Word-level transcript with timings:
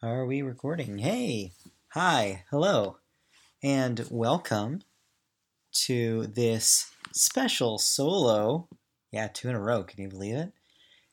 Are 0.00 0.26
we 0.26 0.42
recording? 0.42 0.98
Hey, 0.98 1.54
hi, 1.88 2.44
hello, 2.50 2.98
and 3.64 4.06
welcome 4.08 4.82
to 5.86 6.28
this 6.28 6.92
special 7.12 7.78
solo, 7.78 8.68
yeah, 9.10 9.26
two 9.26 9.48
in 9.48 9.56
a 9.56 9.60
row, 9.60 9.82
can 9.82 10.00
you 10.00 10.08
believe 10.08 10.36
it? 10.36 10.52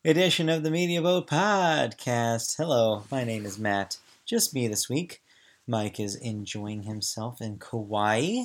Edition 0.08 0.50
of 0.50 0.62
the 0.62 0.70
Media 0.70 1.02
Boat 1.02 1.28
Podcast. 1.28 2.58
Hello, 2.58 3.06
my 3.10 3.24
name 3.24 3.44
is 3.44 3.58
Matt. 3.58 3.98
Just 4.24 4.54
me 4.54 4.68
this 4.68 4.88
week. 4.88 5.23
Mike 5.65 5.99
is 5.99 6.15
enjoying 6.17 6.83
himself 6.83 7.41
in 7.41 7.57
Kauai 7.57 8.43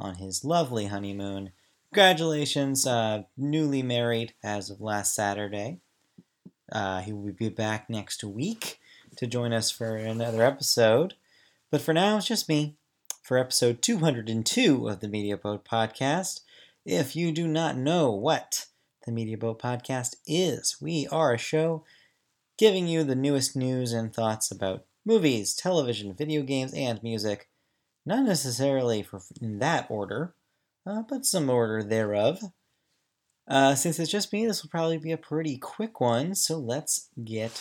on 0.00 0.16
his 0.16 0.44
lovely 0.44 0.86
honeymoon. 0.86 1.52
Congratulations, 1.94 2.84
uh, 2.84 3.22
newly 3.36 3.84
married 3.84 4.34
as 4.42 4.70
of 4.70 4.80
last 4.80 5.14
Saturday. 5.14 5.78
Uh, 6.72 7.00
he 7.02 7.12
will 7.12 7.32
be 7.32 7.48
back 7.48 7.88
next 7.88 8.24
week 8.24 8.80
to 9.18 9.26
join 9.26 9.52
us 9.52 9.68
for 9.68 9.96
another 9.96 10.44
episode. 10.44 11.14
But 11.72 11.80
for 11.80 11.92
now, 11.92 12.16
it's 12.16 12.26
just 12.26 12.48
me 12.48 12.76
for 13.20 13.36
episode 13.36 13.82
202 13.82 14.88
of 14.88 15.00
the 15.00 15.08
Media 15.08 15.36
Boat 15.36 15.64
Podcast. 15.64 16.42
If 16.86 17.16
you 17.16 17.32
do 17.32 17.48
not 17.48 17.76
know 17.76 18.12
what 18.12 18.66
the 19.04 19.10
Media 19.10 19.36
Boat 19.36 19.60
Podcast 19.60 20.14
is, 20.24 20.76
we 20.80 21.08
are 21.10 21.34
a 21.34 21.38
show 21.38 21.84
giving 22.56 22.86
you 22.86 23.02
the 23.02 23.16
newest 23.16 23.56
news 23.56 23.92
and 23.92 24.14
thoughts 24.14 24.52
about 24.52 24.84
movies, 25.04 25.52
television, 25.52 26.14
video 26.14 26.42
games, 26.42 26.72
and 26.72 27.02
music. 27.02 27.48
Not 28.06 28.24
necessarily 28.24 29.02
for, 29.02 29.20
in 29.42 29.58
that 29.58 29.90
order, 29.90 30.34
uh, 30.86 31.02
but 31.08 31.26
some 31.26 31.50
order 31.50 31.82
thereof. 31.82 32.40
Uh, 33.48 33.74
since 33.74 33.98
it's 33.98 34.12
just 34.12 34.32
me, 34.32 34.46
this 34.46 34.62
will 34.62 34.70
probably 34.70 34.98
be 34.98 35.10
a 35.10 35.16
pretty 35.16 35.58
quick 35.58 36.00
one, 36.00 36.36
so 36.36 36.56
let's 36.56 37.08
get 37.24 37.60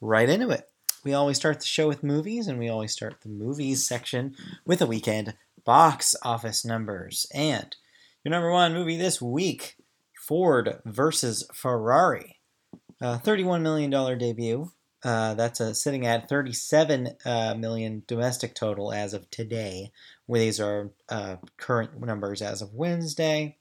right 0.00 0.28
into 0.28 0.50
it. 0.50 0.68
We 1.04 1.12
always 1.12 1.36
start 1.36 1.60
the 1.60 1.66
show 1.66 1.86
with 1.86 2.02
movies, 2.02 2.46
and 2.46 2.58
we 2.58 2.70
always 2.70 2.92
start 2.92 3.20
the 3.20 3.28
movies 3.28 3.86
section 3.86 4.34
with 4.64 4.80
a 4.80 4.86
weekend 4.86 5.34
box 5.64 6.16
office 6.22 6.64
numbers. 6.64 7.26
And 7.34 7.76
your 8.24 8.30
number 8.30 8.50
one 8.50 8.72
movie 8.72 8.96
this 8.96 9.20
week 9.20 9.76
Ford 10.18 10.80
versus 10.86 11.46
Ferrari. 11.52 12.40
Uh, 13.02 13.18
$31 13.18 13.60
million 13.60 13.90
debut. 14.18 14.72
Uh, 15.04 15.34
that's 15.34 15.60
a, 15.60 15.74
sitting 15.74 16.06
at 16.06 16.30
37 16.30 17.10
uh, 17.26 17.54
million 17.54 18.02
domestic 18.06 18.54
total 18.54 18.90
as 18.90 19.12
of 19.12 19.28
today. 19.30 19.92
These 20.26 20.58
are 20.58 20.90
uh, 21.10 21.36
current 21.58 22.00
numbers 22.00 22.40
as 22.40 22.62
of 22.62 22.72
Wednesday. 22.72 23.58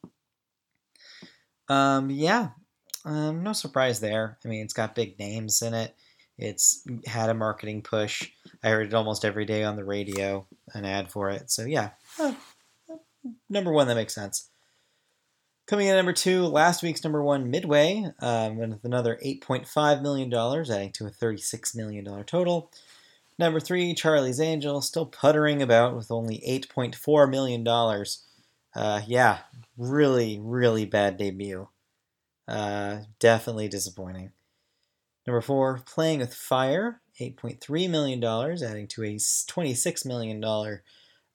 Um, 1.67 2.10
yeah, 2.10 2.50
um, 3.04 3.44
no 3.44 3.52
surprise 3.52 4.00
there. 4.00 4.38
I 4.45 4.48
mean, 4.48 4.64
it's 4.64 4.73
got 4.73 4.95
big 4.95 5.20
names 5.20 5.62
in 5.62 5.73
it. 5.73 5.94
It's 6.38 6.84
had 7.06 7.30
a 7.30 7.34
marketing 7.34 7.81
push. 7.84 8.30
I 8.64 8.70
heard 8.70 8.88
it 8.88 8.94
almost 8.94 9.23
every 9.23 9.45
day 9.45 9.64
on 9.64 9.76
the 9.76 9.84
radio, 9.84 10.48
an 10.73 10.86
ad 10.86 11.12
for 11.12 11.30
it. 11.30 11.52
So 11.52 11.64
yeah, 11.64 11.92
number 13.50 13.72
one, 13.72 13.88
that 13.88 13.95
makes 13.95 14.16
sense. 14.16 14.50
Coming 15.66 15.88
in 15.88 15.95
number 15.95 16.14
two, 16.14 16.45
last 16.45 16.84
week's 16.84 17.04
number 17.04 17.23
one, 17.23 17.50
Midway, 17.50 18.06
um, 18.20 18.58
with 18.58 18.84
another 18.84 19.17
$8.5 19.23 20.02
million, 20.02 20.34
adding 20.34 20.92
to 20.92 21.06
a 21.06 21.09
$36 21.09 21.76
million 21.76 22.23
total. 22.26 22.70
Number 23.39 23.61
three, 23.61 23.94
Charlie's 23.94 24.42
Angel, 24.42 24.81
still 24.81 25.06
puttering 25.06 25.61
about 25.61 25.95
with 25.95 26.11
only 26.11 26.44
$8.4 26.45 27.30
million. 27.30 27.66
Uh, 28.76 29.02
yeah, 29.08 29.39
really, 29.78 30.39
really 30.42 30.86
bad 30.86 31.16
debut. 31.17 31.70
Uh, 32.45 33.00
definitely 33.20 33.70
disappointing. 33.70 34.31
Number 35.26 35.42
four, 35.42 35.82
Playing 35.86 36.20
with 36.20 36.34
Fire, 36.34 37.02
$8.3 37.20 37.90
million, 37.90 38.24
adding 38.24 38.88
to 38.88 39.04
a 39.04 39.16
$26 39.16 40.06
million 40.06 40.80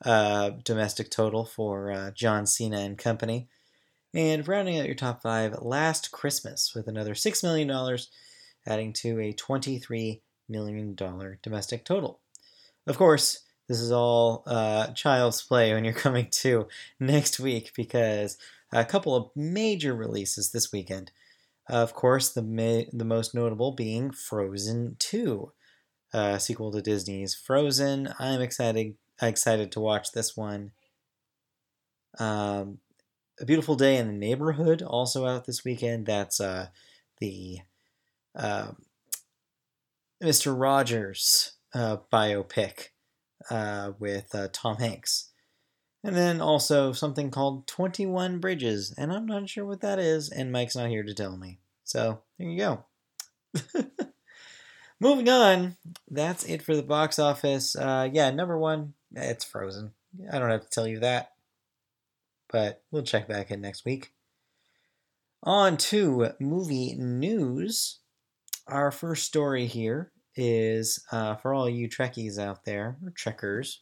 uh, 0.05 0.51
domestic 0.65 1.11
total 1.11 1.45
for 1.45 1.91
uh, 1.91 2.11
John 2.11 2.47
Cena 2.47 2.79
and 2.79 2.99
company. 2.99 3.49
And 4.15 4.47
rounding 4.47 4.79
out 4.79 4.87
your 4.87 4.95
top 4.95 5.23
five, 5.23 5.63
Last 5.63 6.11
Christmas, 6.13 6.75
with 6.75 6.89
another 6.89 7.15
$6 7.15 7.43
million, 7.43 7.99
adding 8.67 8.93
to 8.95 9.21
a 9.21 9.33
$23 9.33 10.21
million 10.49 10.95
domestic 11.43 11.85
total. 11.85 12.21
Of 12.87 12.97
course, 12.97 13.41
this 13.69 13.81
is 13.81 13.93
all 13.93 14.45
uh, 14.47 14.89
child's 14.89 15.43
play 15.43 15.75
when 15.75 15.85
you're 15.85 15.95
coming 15.95 16.29
to 16.31 16.69
next 16.99 17.39
week 17.39 17.73
because 17.77 18.39
a 18.73 18.85
couple 18.85 19.15
of 19.15 19.31
major 19.37 19.95
releases 19.95 20.53
this 20.53 20.73
weekend. 20.73 21.11
Of 21.69 21.93
course, 21.95 22.31
the 22.31 22.43
ma- 22.43 22.89
the 22.93 23.05
most 23.05 23.35
notable 23.35 23.73
being 23.73 24.11
Frozen 24.11 24.97
2, 24.99 25.53
uh, 26.15 26.39
sequel 26.39 26.73
to 26.73 26.81
Disney's 26.81 27.35
Frozen. 27.35 28.15
I'm 28.19 28.41
excited 28.41 28.95
excited 29.21 29.73
to 29.73 29.81
watch 29.81 30.13
this 30.13 30.37
one. 30.37 30.73
Um, 32.19 32.79
a 33.41 33.45
Beautiful 33.45 33.75
Day 33.75 33.97
in 33.97 34.07
the 34.07 34.13
Neighborhood 34.15 34.83
also 34.83 35.27
out 35.27 35.45
this 35.45 35.65
weekend. 35.65 36.07
That's 36.07 36.41
uh, 36.41 36.69
the 37.21 37.59
uh, 38.35 38.73
Mr. 40.23 40.59
Rogers 40.59 41.53
biopic 41.75 42.89
uh, 43.51 43.93
with 43.99 44.35
uh, 44.35 44.49
Tom 44.53 44.77
Hanks. 44.79 45.28
And 46.09 46.17
then 46.17 46.41
also 46.41 46.93
something 46.93 47.31
called 47.31 47.67
21 47.67 48.39
Bridges, 48.39 48.95
and 48.97 49.13
I'm 49.13 49.27
not 49.27 49.47
sure 49.47 49.67
what 49.67 49.83
that 49.83 49.99
is, 49.99 50.31
and 50.31 50.51
Mike's 50.51 50.75
not 50.75 50.89
here 50.89 51.03
to 51.03 51.13
tell 51.13 51.37
me. 51.37 51.59
So 51.85 52.23
there 52.39 52.49
you 52.49 52.57
go. 52.57 52.85
Moving 55.01 55.29
on, 55.29 55.77
that's 56.11 56.45
it 56.45 56.63
for 56.63 56.75
the 56.75 56.83
box 56.83 57.19
office. 57.19 57.77
Uh, 57.77 58.09
yeah, 58.11 58.31
number 58.31 58.57
one, 58.57 58.95
it's 59.15 59.45
Frozen. 59.45 59.93
I 60.33 60.39
don't 60.39 60.49
have 60.49 60.63
to 60.63 60.71
tell 60.71 60.87
you 60.87 61.01
that, 61.01 61.33
but 62.51 62.83
we'll 62.91 63.03
check 63.03 63.29
back 63.29 63.51
in 63.51 63.61
next 63.61 63.85
week. 63.85 64.15
On 65.43 65.77
to 65.77 66.31
movie 66.41 66.95
news. 66.95 67.99
Our 68.67 68.91
first 68.91 69.25
story 69.25 69.67
here 69.67 70.11
is 70.35 71.05
uh, 71.13 71.35
for 71.35 71.53
all 71.53 71.69
you 71.69 71.87
Trekkies 71.87 72.39
out 72.39 72.65
there, 72.65 72.97
or 73.05 73.11
Trekkers, 73.11 73.81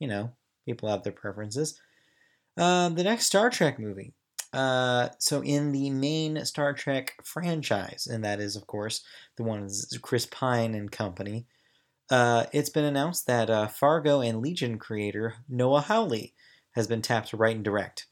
you 0.00 0.08
know, 0.08 0.32
people 0.68 0.90
have 0.90 1.02
their 1.02 1.12
preferences. 1.12 1.80
Uh, 2.58 2.90
the 2.90 3.04
next 3.04 3.26
Star 3.26 3.48
Trek 3.48 3.78
movie. 3.78 4.12
Uh, 4.52 5.08
so 5.18 5.42
in 5.42 5.72
the 5.72 5.90
main 5.90 6.44
Star 6.44 6.74
Trek 6.74 7.14
franchise, 7.24 8.06
and 8.10 8.24
that 8.24 8.40
is 8.40 8.54
of 8.56 8.66
course 8.66 9.02
the 9.36 9.42
one 9.42 9.62
is 9.62 9.98
Chris 10.02 10.26
Pine 10.26 10.74
and 10.74 10.92
company. 10.92 11.46
Uh, 12.10 12.46
it's 12.52 12.70
been 12.70 12.84
announced 12.84 13.26
that 13.26 13.50
uh, 13.50 13.66
Fargo 13.66 14.20
and 14.20 14.40
Legion 14.40 14.78
creator 14.78 15.36
Noah 15.48 15.82
Hawley 15.82 16.34
has 16.72 16.86
been 16.86 17.02
tapped 17.02 17.28
to 17.30 17.36
write 17.36 17.56
and 17.56 17.64
direct. 17.64 18.06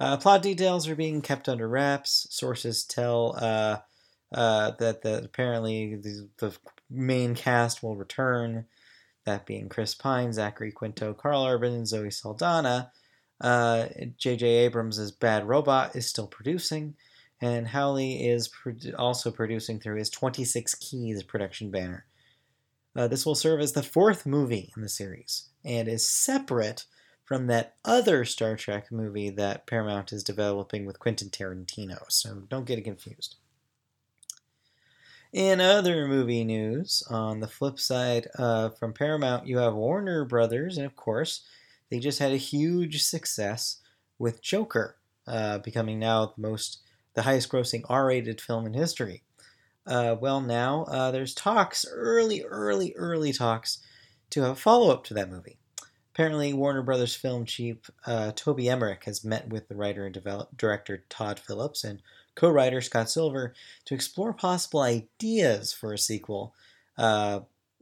Uh, 0.00 0.16
plot 0.16 0.42
details 0.42 0.88
are 0.88 0.96
being 0.96 1.20
kept 1.20 1.48
under 1.48 1.68
wraps. 1.68 2.26
Sources 2.30 2.84
tell 2.84 3.36
uh, 3.38 3.78
uh, 4.32 4.72
that 4.78 5.02
the, 5.02 5.22
apparently 5.24 5.96
the, 5.96 6.28
the 6.38 6.56
main 6.88 7.34
cast 7.34 7.82
will 7.82 7.96
return 7.96 8.66
that 9.28 9.46
being 9.46 9.68
Chris 9.68 9.94
Pine, 9.94 10.32
Zachary 10.32 10.72
Quinto, 10.72 11.12
Karl 11.12 11.44
Urban, 11.44 11.74
and 11.74 11.86
Zoe 11.86 12.10
Saldana. 12.10 12.90
J.J. 13.40 14.42
Uh, 14.42 14.66
Abrams' 14.66 15.12
Bad 15.12 15.46
Robot 15.46 15.94
is 15.94 16.06
still 16.06 16.26
producing, 16.26 16.94
and 17.40 17.68
Hawley 17.68 18.26
is 18.26 18.48
pro- 18.48 18.74
also 18.98 19.30
producing 19.30 19.78
through 19.78 19.98
his 19.98 20.10
26 20.10 20.74
Keys 20.76 21.22
production 21.22 21.70
banner. 21.70 22.06
Uh, 22.96 23.06
this 23.06 23.24
will 23.24 23.36
serve 23.36 23.60
as 23.60 23.72
the 23.72 23.82
fourth 23.82 24.26
movie 24.26 24.72
in 24.74 24.82
the 24.82 24.88
series 24.88 25.50
and 25.64 25.86
is 25.86 26.08
separate 26.08 26.86
from 27.24 27.46
that 27.46 27.74
other 27.84 28.24
Star 28.24 28.56
Trek 28.56 28.90
movie 28.90 29.30
that 29.30 29.66
Paramount 29.66 30.12
is 30.12 30.24
developing 30.24 30.84
with 30.86 30.98
Quentin 30.98 31.28
Tarantino, 31.28 31.98
so 32.08 32.42
don't 32.48 32.66
get 32.66 32.78
it 32.78 32.82
confused. 32.82 33.36
In 35.32 35.60
other 35.60 36.08
movie 36.08 36.42
news, 36.42 37.02
on 37.10 37.40
the 37.40 37.48
flip 37.48 37.78
side, 37.78 38.28
uh, 38.38 38.70
from 38.70 38.94
Paramount, 38.94 39.46
you 39.46 39.58
have 39.58 39.74
Warner 39.74 40.24
Brothers, 40.24 40.78
and 40.78 40.86
of 40.86 40.96
course, 40.96 41.42
they 41.90 41.98
just 41.98 42.18
had 42.18 42.32
a 42.32 42.38
huge 42.38 43.02
success 43.02 43.82
with 44.18 44.40
Joker, 44.40 44.96
uh, 45.26 45.58
becoming 45.58 45.98
now 45.98 46.32
the 46.34 46.40
most, 46.40 46.78
the 47.12 47.22
highest-grossing 47.22 47.82
R-rated 47.90 48.40
film 48.40 48.64
in 48.64 48.72
history. 48.72 49.22
Uh, 49.86 50.16
well, 50.18 50.40
now 50.40 50.84
uh, 50.84 51.10
there's 51.10 51.34
talks, 51.34 51.84
early, 51.92 52.42
early, 52.44 52.94
early 52.96 53.34
talks, 53.34 53.84
to 54.30 54.40
have 54.40 54.52
a 54.52 54.54
follow-up 54.54 55.04
to 55.04 55.14
that 55.14 55.30
movie. 55.30 55.58
Apparently, 56.14 56.54
Warner 56.54 56.82
Brothers 56.82 57.14
film 57.14 57.44
chief 57.44 57.90
uh, 58.06 58.32
Toby 58.34 58.70
Emmerich 58.70 59.04
has 59.04 59.24
met 59.24 59.50
with 59.50 59.68
the 59.68 59.76
writer 59.76 60.06
and 60.06 60.14
develop, 60.14 60.56
director 60.56 61.04
Todd 61.10 61.38
Phillips 61.38 61.84
and 61.84 62.00
co 62.38 62.48
writer 62.48 62.80
Scott 62.80 63.10
Silver 63.10 63.52
to 63.84 63.94
explore 63.94 64.32
possible 64.32 64.80
ideas 64.80 65.72
for 65.72 65.92
a 65.92 65.98
sequel. 65.98 66.54
Uh, 66.96 67.40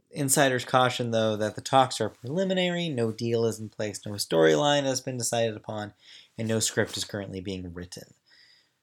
insiders 0.09 0.65
caution, 0.65 1.11
though, 1.11 1.35
that 1.35 1.55
the 1.55 1.61
talks 1.61 2.01
are 2.01 2.09
preliminary, 2.09 2.89
no 2.89 3.11
deal 3.11 3.45
is 3.45 3.59
in 3.59 3.69
place, 3.69 4.03
no 4.05 4.13
storyline 4.13 4.83
has 4.83 4.99
been 4.99 5.17
decided 5.17 5.55
upon, 5.55 5.93
and 6.37 6.47
no 6.47 6.59
script 6.59 6.97
is 6.97 7.05
currently 7.05 7.39
being 7.39 7.71
written. 7.71 8.15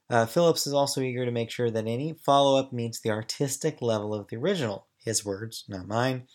Uh, 0.09 0.26
Phillips 0.26 0.67
is 0.67 0.73
also 0.73 1.00
eager 1.00 1.25
to 1.25 1.32
make 1.32 1.50
sure 1.50 1.71
that 1.71 1.87
any 1.87 2.12
follow 2.12 2.56
up 2.59 2.73
meets 2.73 3.00
the 3.00 3.11
artistic 3.11 3.82
level 3.82 4.15
of 4.15 4.29
the 4.29 4.37
original. 4.37 4.87
his 5.05 5.25
words, 5.25 5.65
not 5.69 5.88
mine, 5.88 6.26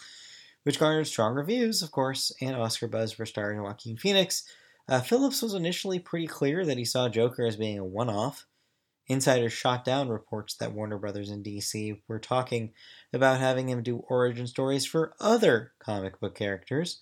which 0.63 0.79
garnered 0.79 1.07
strong 1.07 1.33
reviews, 1.33 1.81
of 1.81 1.91
course, 1.91 2.31
and 2.41 2.55
Oscar 2.55 2.87
buzz 2.87 3.13
for 3.13 3.25
starring 3.25 3.61
Joaquin 3.61 3.97
Phoenix. 3.97 4.43
Uh, 4.87 5.01
Phillips 5.01 5.41
was 5.41 5.53
initially 5.53 5.97
pretty 5.97 6.27
clear 6.27 6.65
that 6.65 6.77
he 6.77 6.85
saw 6.85 7.09
Joker 7.09 7.45
as 7.45 7.55
being 7.55 7.79
a 7.79 7.85
one 7.85 8.09
off. 8.09 8.45
Insiders 9.09 9.53
shot 9.53 9.83
down 9.83 10.07
reports 10.09 10.55
that 10.55 10.71
Warner 10.71 10.99
Brothers 10.99 11.29
and 11.29 11.43
DC 11.43 11.99
were 12.07 12.19
talking 12.19 12.73
about 13.11 13.39
having 13.39 13.67
him 13.67 13.81
do 13.81 14.03
origin 14.07 14.45
stories 14.45 14.85
for 14.85 15.15
other 15.19 15.73
comic 15.79 16.19
book 16.19 16.35
characters. 16.35 17.01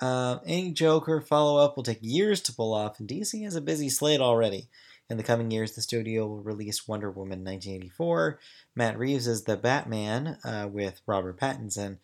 Uh, 0.00 0.38
any 0.46 0.70
Joker 0.70 1.20
follow 1.20 1.62
up 1.62 1.76
will 1.76 1.82
take 1.82 1.98
years 2.00 2.40
to 2.42 2.52
pull 2.52 2.72
off, 2.72 3.00
and 3.00 3.08
DC 3.08 3.42
has 3.42 3.56
a 3.56 3.60
busy 3.60 3.88
slate 3.88 4.20
already. 4.20 4.68
In 5.10 5.16
the 5.16 5.24
coming 5.24 5.50
years, 5.50 5.72
the 5.72 5.82
studio 5.82 6.26
will 6.28 6.42
release 6.42 6.86
Wonder 6.86 7.10
Woman 7.10 7.44
1984, 7.44 8.38
Matt 8.76 8.98
Reeves 8.98 9.26
as 9.26 9.44
the 9.44 9.56
Batman 9.56 10.38
uh, 10.44 10.68
with 10.70 11.00
Robert 11.06 11.40
Pattinson, 11.40 11.98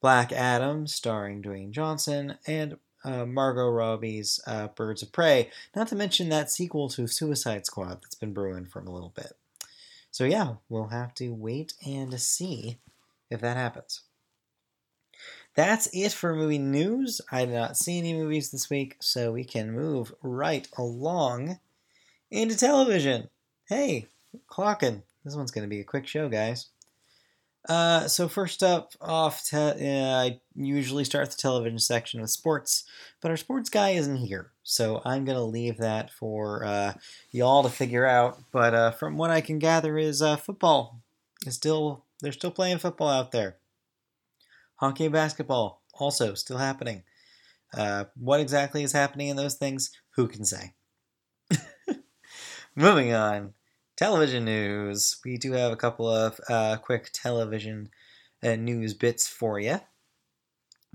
Black 0.00 0.32
Adam 0.32 0.86
starring 0.88 1.42
Dwayne 1.42 1.70
Johnson, 1.70 2.38
and 2.46 2.76
uh, 3.04 3.26
Margot 3.26 3.68
Robbie's 3.68 4.40
uh, 4.46 4.68
Birds 4.68 5.02
of 5.02 5.12
Prey, 5.12 5.50
not 5.76 5.88
to 5.88 5.96
mention 5.96 6.28
that 6.28 6.50
sequel 6.50 6.88
to 6.90 7.06
Suicide 7.06 7.66
Squad 7.66 8.02
that's 8.02 8.14
been 8.14 8.32
brewing 8.32 8.66
for 8.66 8.80
a 8.80 8.90
little 8.90 9.12
bit. 9.14 9.32
So, 10.10 10.24
yeah, 10.24 10.54
we'll 10.68 10.88
have 10.88 11.14
to 11.14 11.30
wait 11.30 11.74
and 11.84 12.20
see 12.20 12.78
if 13.30 13.40
that 13.40 13.56
happens. 13.56 14.02
That's 15.54 15.88
it 15.92 16.12
for 16.12 16.34
movie 16.34 16.58
news. 16.58 17.20
I 17.30 17.44
did 17.44 17.54
not 17.54 17.76
see 17.76 17.98
any 17.98 18.12
movies 18.12 18.50
this 18.50 18.68
week, 18.68 18.96
so 19.00 19.32
we 19.32 19.44
can 19.44 19.72
move 19.72 20.12
right 20.22 20.66
along 20.76 21.58
into 22.30 22.56
television. 22.56 23.28
Hey, 23.68 24.08
clocking. 24.50 25.02
This 25.24 25.36
one's 25.36 25.52
going 25.52 25.64
to 25.64 25.70
be 25.70 25.80
a 25.80 25.84
quick 25.84 26.06
show, 26.06 26.28
guys. 26.28 26.66
Uh, 27.66 28.06
so 28.08 28.28
first 28.28 28.62
up 28.62 28.92
off, 29.00 29.46
te- 29.46 29.56
uh, 29.56 30.16
I 30.20 30.40
usually 30.54 31.04
start 31.04 31.30
the 31.30 31.36
television 31.36 31.78
section 31.78 32.20
with 32.20 32.30
sports, 32.30 32.84
but 33.22 33.30
our 33.30 33.38
sports 33.38 33.70
guy 33.70 33.90
isn't 33.90 34.18
here, 34.18 34.50
so 34.62 35.00
I'm 35.04 35.24
gonna 35.24 35.44
leave 35.44 35.78
that 35.78 36.10
for 36.10 36.64
uh, 36.64 36.94
y'all 37.30 37.62
to 37.62 37.70
figure 37.70 38.04
out. 38.04 38.38
But 38.52 38.74
uh, 38.74 38.90
from 38.90 39.16
what 39.16 39.30
I 39.30 39.40
can 39.40 39.58
gather, 39.58 39.96
is 39.96 40.20
uh, 40.20 40.36
football 40.36 41.00
is 41.46 41.54
still 41.54 42.04
they're 42.20 42.32
still 42.32 42.50
playing 42.50 42.78
football 42.78 43.08
out 43.08 43.32
there. 43.32 43.56
Hockey 44.76 45.04
and 45.04 45.12
basketball 45.14 45.80
also 45.94 46.34
still 46.34 46.58
happening. 46.58 47.02
What 48.16 48.40
exactly 48.40 48.82
is 48.82 48.92
happening 48.92 49.28
in 49.28 49.36
those 49.36 49.54
things? 49.54 49.90
Who 50.16 50.28
can 50.28 50.44
say? 50.44 50.74
Moving 52.76 53.14
on 53.14 53.54
television 53.96 54.44
news. 54.44 55.16
We 55.24 55.38
do 55.38 55.52
have 55.52 55.72
a 55.72 55.76
couple 55.76 56.08
of 56.08 56.40
uh, 56.48 56.76
quick 56.76 57.10
television 57.12 57.90
uh, 58.42 58.56
news 58.56 58.94
bits 58.94 59.28
for 59.28 59.58
you. 59.58 59.80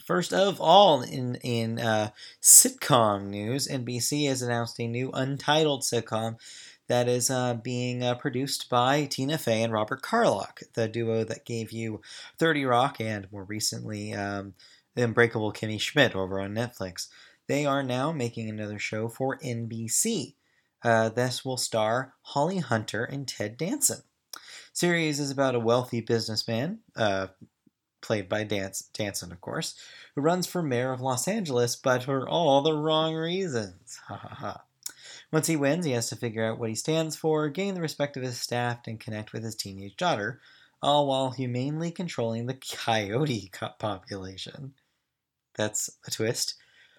First 0.05 0.33
of 0.33 0.61
all, 0.61 1.01
in 1.01 1.35
in 1.35 1.79
uh, 1.79 2.11
sitcom 2.41 3.27
news, 3.27 3.67
NBC 3.67 4.27
has 4.27 4.41
announced 4.41 4.79
a 4.79 4.87
new 4.87 5.11
untitled 5.11 5.81
sitcom 5.81 6.37
that 6.87 7.07
is 7.07 7.29
uh, 7.29 7.53
being 7.53 8.03
uh, 8.03 8.15
produced 8.15 8.69
by 8.69 9.05
Tina 9.05 9.37
Fey 9.37 9.61
and 9.61 9.71
Robert 9.71 10.01
Carlock, 10.01 10.61
the 10.73 10.87
duo 10.87 11.23
that 11.23 11.45
gave 11.45 11.71
you 11.71 12.01
30 12.39 12.65
Rock 12.65 12.99
and 12.99 13.31
more 13.31 13.43
recently 13.43 14.11
um, 14.13 14.55
The 14.95 15.03
Unbreakable 15.03 15.53
Kimmy 15.53 15.79
Schmidt 15.79 16.15
over 16.15 16.39
on 16.39 16.55
Netflix. 16.55 17.07
They 17.47 17.65
are 17.65 17.83
now 17.83 18.11
making 18.11 18.49
another 18.49 18.79
show 18.79 19.07
for 19.07 19.37
NBC. 19.37 20.33
Uh, 20.83 21.09
this 21.09 21.43
will 21.43 21.57
star 21.57 22.13
Holly 22.21 22.59
Hunter 22.59 23.03
and 23.03 23.27
Ted 23.27 23.57
Danson. 23.57 24.01
Series 24.71 25.19
is 25.19 25.31
about 25.31 25.55
a 25.55 25.59
wealthy 25.59 25.99
businessman, 25.99 26.79
uh, 26.95 27.27
played 28.01 28.29
by 28.29 28.43
Dance, 28.43 28.83
Danson, 28.93 29.31
of 29.31 29.41
course, 29.41 29.75
who 30.15 30.21
runs 30.21 30.47
for 30.47 30.61
mayor 30.61 30.93
of 30.93 31.01
Los 31.01 31.27
Angeles, 31.27 31.75
but 31.75 32.03
for 32.03 32.27
all 32.27 32.61
the 32.61 32.73
wrong 32.73 33.13
reasons. 33.15 33.99
Ha 34.07 34.15
ha 34.15 34.35
ha. 34.35 34.63
Once 35.31 35.47
he 35.47 35.55
wins, 35.55 35.85
he 35.85 35.91
has 35.91 36.09
to 36.09 36.15
figure 36.15 36.45
out 36.45 36.57
what 36.57 36.69
he 36.69 36.75
stands 36.75 37.15
for, 37.15 37.49
gain 37.49 37.75
the 37.75 37.81
respect 37.81 38.17
of 38.17 38.23
his 38.23 38.39
staff, 38.39 38.87
and 38.87 38.99
connect 38.99 39.33
with 39.33 39.43
his 39.43 39.55
teenage 39.55 39.95
daughter, 39.95 40.39
all 40.81 41.07
while 41.07 41.31
humanely 41.31 41.91
controlling 41.91 42.45
the 42.45 42.53
coyote 42.53 43.51
population. 43.77 44.73
That's 45.55 45.89
a 46.07 46.11
twist. 46.11 46.55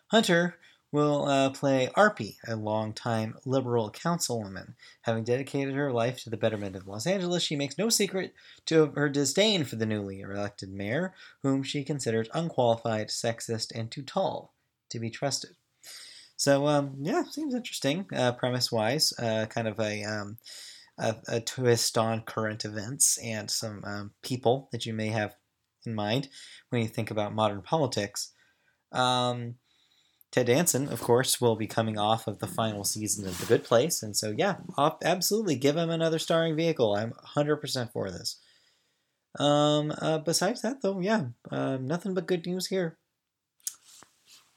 Hunter 0.09 0.57
will 0.93 1.27
uh, 1.27 1.51
play 1.51 1.89
Arpi, 1.97 2.37
a 2.47 2.57
longtime 2.57 3.35
liberal 3.45 3.91
councilwoman. 3.91 4.75
Having 5.03 5.25
dedicated 5.25 5.75
her 5.75 5.93
life 5.93 6.23
to 6.23 6.31
the 6.31 6.37
betterment 6.37 6.77
of 6.77 6.87
Los 6.87 7.07
Angeles, 7.07 7.43
she 7.43 7.57
makes 7.57 7.79
no 7.79 7.89
secret 7.89 8.35
to 8.67 8.87
her 8.97 9.09
disdain 9.09 9.65
for 9.65 9.77
the 9.77 9.87
newly 9.87 10.21
elected 10.21 10.73
mayor, 10.73 11.15
whom 11.43 11.63
she 11.63 11.85
considers 11.85 12.29
unqualified, 12.35 13.09
sexist, 13.09 13.73
and 13.75 13.91
too 13.91 14.03
tall 14.03 14.55
to 14.91 14.99
be 14.99 15.11
trusted. 15.11 15.53
So, 16.37 16.67
um, 16.67 16.97
yeah, 17.01 17.23
seems 17.31 17.55
interesting, 17.55 18.07
uh, 18.15 18.33
premise 18.33 18.73
wise. 18.73 19.13
Uh, 19.19 19.47
kind 19.47 19.69
of 19.69 19.79
a, 19.79 20.03
um, 20.05 20.39
a, 20.99 21.17
a, 21.29 21.41
twist 21.41 21.99
on 21.99 22.23
current 22.23 22.65
events 22.65 23.19
and 23.19 23.51
some 23.51 23.83
um, 23.85 24.13
people 24.23 24.69
that 24.73 24.87
you 24.87 24.95
may 24.95 25.09
have 25.09 25.35
in 25.85 25.95
mind 25.95 26.29
when 26.71 26.83
you 26.83 26.89
think 26.89 27.11
about 27.11 27.35
modern 27.35 27.61
politics. 27.63 28.33
Um, 28.91 29.57
Ted 30.33 30.47
Danson, 30.47 30.89
of 30.89 31.01
course, 31.01 31.41
will 31.41 31.57
be 31.57 31.67
coming 31.67 31.99
off 31.99 32.29
of 32.29 32.39
the 32.39 32.47
final 32.47 32.85
season 32.85 33.27
of 33.27 33.39
The 33.39 33.47
Good 33.47 33.65
Place, 33.65 34.03
and 34.03 34.17
so 34.17 34.33
yeah, 34.37 34.57
absolutely 35.03 35.57
give 35.57 35.77
him 35.77 35.91
another 35.91 36.21
starring 36.21 36.55
vehicle. 36.55 36.95
I'm 36.95 37.13
100% 37.37 37.93
for 37.93 38.11
this. 38.11 38.37
Um, 39.39 39.93
uh, 40.01 40.19
besides 40.19 40.63
that, 40.63 40.83
though, 40.83 41.01
yeah, 41.01 41.27
uh, 41.51 41.79
nothing 41.81 42.15
but 42.15 42.27
good 42.27 42.47
news 42.47 42.67
here. 42.67 42.97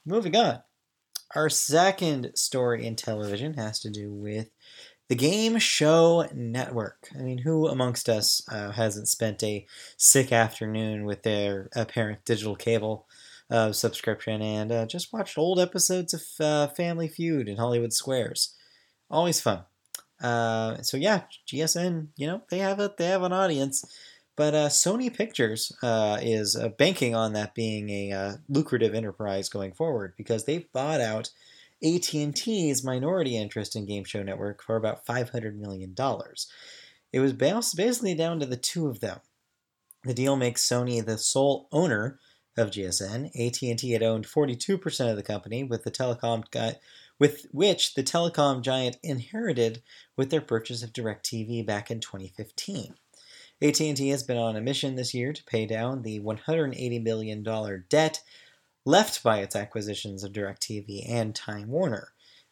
Moving 0.06 0.36
on. 0.36 0.62
Our 1.34 1.48
second 1.48 2.32
story 2.36 2.86
in 2.86 2.94
television 2.94 3.54
has 3.54 3.80
to 3.80 3.90
do 3.90 4.12
with 4.12 4.50
the 5.08 5.16
Game 5.16 5.58
Show 5.58 6.28
Network. 6.32 7.08
I 7.14 7.22
mean, 7.22 7.38
who 7.38 7.66
amongst 7.66 8.08
us 8.08 8.42
uh, 8.48 8.70
hasn't 8.70 9.08
spent 9.08 9.42
a 9.42 9.66
sick 9.96 10.30
afternoon 10.30 11.04
with 11.04 11.22
their 11.22 11.68
apparent 11.74 12.24
digital 12.24 12.54
cable? 12.54 13.06
Uh, 13.50 13.72
subscription 13.72 14.40
and 14.42 14.72
uh, 14.72 14.86
just 14.86 15.12
watched 15.12 15.38
old 15.38 15.60
episodes 15.60 16.14
of 16.14 16.22
uh, 16.40 16.66
Family 16.68 17.08
Feud 17.08 17.48
and 17.48 17.58
Hollywood 17.58 17.92
Squares. 17.92 18.54
Always 19.10 19.40
fun. 19.40 19.64
Uh, 20.22 20.80
so 20.82 20.96
yeah, 20.96 21.22
GSN, 21.46 22.08
you 22.16 22.26
know, 22.26 22.42
they 22.50 22.58
have 22.58 22.80
a 22.80 22.92
they 22.96 23.06
have 23.06 23.22
an 23.22 23.32
audience, 23.32 23.84
but 24.36 24.54
uh, 24.54 24.68
Sony 24.68 25.14
Pictures 25.14 25.72
is 26.22 26.56
banking 26.78 27.14
on 27.14 27.32
that 27.34 27.54
being 27.54 27.90
a 27.90 28.38
lucrative 28.48 28.94
enterprise 28.94 29.48
going 29.48 29.72
forward 29.72 30.14
because 30.16 30.44
they've 30.44 30.70
bought 30.72 31.00
out 31.00 31.30
AT&T's 31.84 32.82
minority 32.82 33.36
interest 33.36 33.76
in 33.76 33.84
Game 33.84 34.04
Show 34.04 34.22
Network 34.22 34.62
for 34.62 34.76
about 34.76 35.04
$500 35.04 35.56
million. 35.56 35.94
It 37.12 37.20
was 37.20 37.32
basically 37.34 38.14
down 38.14 38.40
to 38.40 38.46
the 38.46 38.56
two 38.56 38.88
of 38.88 39.00
them. 39.00 39.20
The 40.04 40.14
deal 40.14 40.36
makes 40.36 40.66
Sony 40.66 41.04
the 41.04 41.18
sole 41.18 41.68
owner 41.72 42.18
of 42.56 42.70
GSN. 42.70 43.26
AT&T 43.34 43.90
had 43.90 44.02
owned 44.02 44.26
42% 44.26 45.10
of 45.10 45.16
the 45.16 45.22
company, 45.22 45.64
with 45.64 45.84
the 45.84 45.90
telecom 45.90 46.44
guy, 46.50 46.76
with 47.18 47.46
which 47.52 47.94
the 47.94 48.02
telecom 48.02 48.62
giant 48.62 48.98
inherited 49.02 49.82
with 50.16 50.30
their 50.30 50.40
purchase 50.40 50.82
of 50.82 50.92
DirecTV 50.92 51.64
back 51.66 51.90
in 51.90 52.00
2015. 52.00 52.94
AT&T 53.62 54.08
has 54.08 54.22
been 54.22 54.36
on 54.36 54.56
a 54.56 54.60
mission 54.60 54.96
this 54.96 55.14
year 55.14 55.32
to 55.32 55.44
pay 55.44 55.64
down 55.64 56.02
the 56.02 56.20
$180 56.20 57.02
million 57.02 57.42
debt 57.88 58.22
left 58.84 59.22
by 59.22 59.38
its 59.38 59.56
acquisitions 59.56 60.24
of 60.24 60.32
DirecTV 60.32 61.08
and 61.08 61.34
Time 61.34 61.68
Warner. 61.68 62.08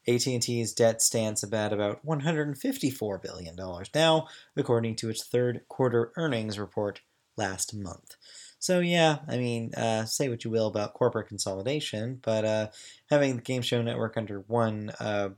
AT&T's 0.08 0.72
debt 0.72 1.00
stands 1.00 1.44
at 1.44 1.72
about 1.72 2.04
$154 2.04 3.22
billion 3.22 3.56
now, 3.94 4.26
according 4.56 4.96
to 4.96 5.10
its 5.10 5.24
third 5.24 5.62
quarter 5.68 6.12
earnings 6.16 6.58
report 6.58 7.02
last 7.36 7.74
month. 7.74 8.16
So 8.62 8.78
yeah, 8.78 9.18
I 9.26 9.38
mean, 9.38 9.74
uh, 9.74 10.04
say 10.04 10.28
what 10.28 10.44
you 10.44 10.50
will 10.52 10.68
about 10.68 10.94
corporate 10.94 11.26
consolidation, 11.26 12.20
but 12.22 12.44
uh, 12.44 12.68
having 13.10 13.34
the 13.34 13.42
Game 13.42 13.60
Show 13.60 13.82
Network 13.82 14.16
under 14.16 14.44
one 14.46 14.92
uh, 15.00 15.30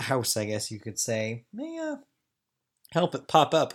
house, 0.00 0.36
I 0.36 0.46
guess 0.46 0.72
you 0.72 0.80
could 0.80 0.98
say, 0.98 1.44
may 1.52 1.78
uh, 1.78 1.98
help 2.90 3.14
it 3.14 3.28
pop 3.28 3.54
up 3.54 3.74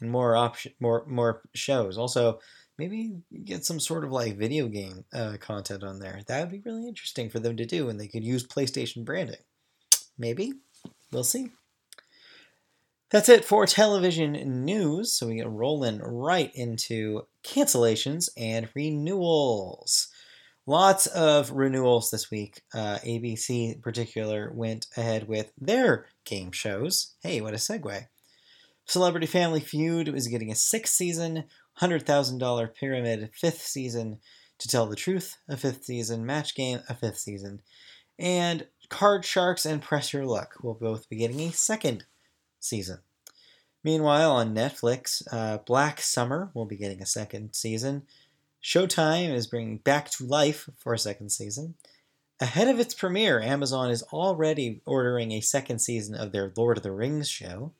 in 0.00 0.08
more 0.08 0.36
option, 0.36 0.74
more 0.78 1.04
more 1.08 1.42
shows. 1.52 1.98
Also, 1.98 2.38
maybe 2.78 3.16
get 3.42 3.64
some 3.64 3.80
sort 3.80 4.04
of 4.04 4.12
like 4.12 4.38
video 4.38 4.68
game 4.68 5.04
uh, 5.12 5.36
content 5.40 5.82
on 5.82 5.98
there. 5.98 6.20
That 6.28 6.42
would 6.42 6.52
be 6.52 6.70
really 6.70 6.86
interesting 6.86 7.28
for 7.28 7.40
them 7.40 7.56
to 7.56 7.66
do, 7.66 7.88
and 7.88 7.98
they 7.98 8.06
could 8.06 8.22
use 8.22 8.46
PlayStation 8.46 9.04
branding. 9.04 9.42
Maybe 10.16 10.52
we'll 11.10 11.24
see. 11.24 11.50
That's 13.12 13.28
it 13.28 13.44
for 13.44 13.66
television 13.66 14.64
news. 14.64 15.12
So 15.12 15.26
we 15.26 15.36
get 15.36 15.50
rolling 15.50 15.98
right 15.98 16.50
into 16.54 17.26
cancellations 17.44 18.30
and 18.38 18.70
renewals. 18.74 20.08
Lots 20.64 21.08
of 21.08 21.50
renewals 21.50 22.10
this 22.10 22.30
week. 22.30 22.62
Uh, 22.72 22.98
ABC 23.04 23.74
in 23.74 23.82
particular 23.82 24.50
went 24.54 24.86
ahead 24.96 25.28
with 25.28 25.52
their 25.60 26.06
game 26.24 26.52
shows. 26.52 27.12
Hey, 27.22 27.42
what 27.42 27.52
a 27.52 27.58
segue. 27.58 28.06
Celebrity 28.86 29.26
Family 29.26 29.60
Feud 29.60 30.08
was 30.08 30.28
getting 30.28 30.50
a 30.50 30.54
sixth 30.54 30.94
season, 30.94 31.44
$100,000 31.82 32.74
Pyramid, 32.74 33.30
fifth 33.34 33.60
season. 33.60 34.20
To 34.58 34.68
Tell 34.68 34.86
the 34.86 34.96
Truth, 34.96 35.36
a 35.48 35.56
fifth 35.56 35.84
season. 35.84 36.24
Match 36.24 36.54
Game, 36.54 36.80
a 36.88 36.94
fifth 36.94 37.18
season. 37.18 37.60
And 38.18 38.68
Card 38.88 39.24
Sharks 39.24 39.66
and 39.66 39.82
Press 39.82 40.12
Your 40.14 40.24
Luck 40.24 40.54
will 40.62 40.74
both 40.74 41.10
be 41.10 41.16
getting 41.16 41.40
a 41.40 41.52
second 41.52 42.04
season. 42.64 42.98
Meanwhile, 43.84 44.30
on 44.30 44.54
Netflix, 44.54 45.22
uh, 45.32 45.58
Black 45.58 46.00
Summer 46.00 46.50
will 46.54 46.66
be 46.66 46.76
getting 46.76 47.02
a 47.02 47.06
second 47.06 47.54
season. 47.54 48.02
Showtime 48.62 49.32
is 49.32 49.48
bringing 49.48 49.78
Back 49.78 50.10
to 50.10 50.24
Life 50.24 50.68
for 50.78 50.94
a 50.94 50.98
second 50.98 51.30
season. 51.30 51.74
Ahead 52.40 52.68
of 52.68 52.78
its 52.78 52.94
premiere, 52.94 53.40
Amazon 53.40 53.90
is 53.90 54.02
already 54.04 54.82
ordering 54.86 55.32
a 55.32 55.40
second 55.40 55.80
season 55.80 56.14
of 56.14 56.32
their 56.32 56.52
Lord 56.56 56.76
of 56.76 56.82
the 56.82 56.92
Rings 56.92 57.28
show. 57.28 57.72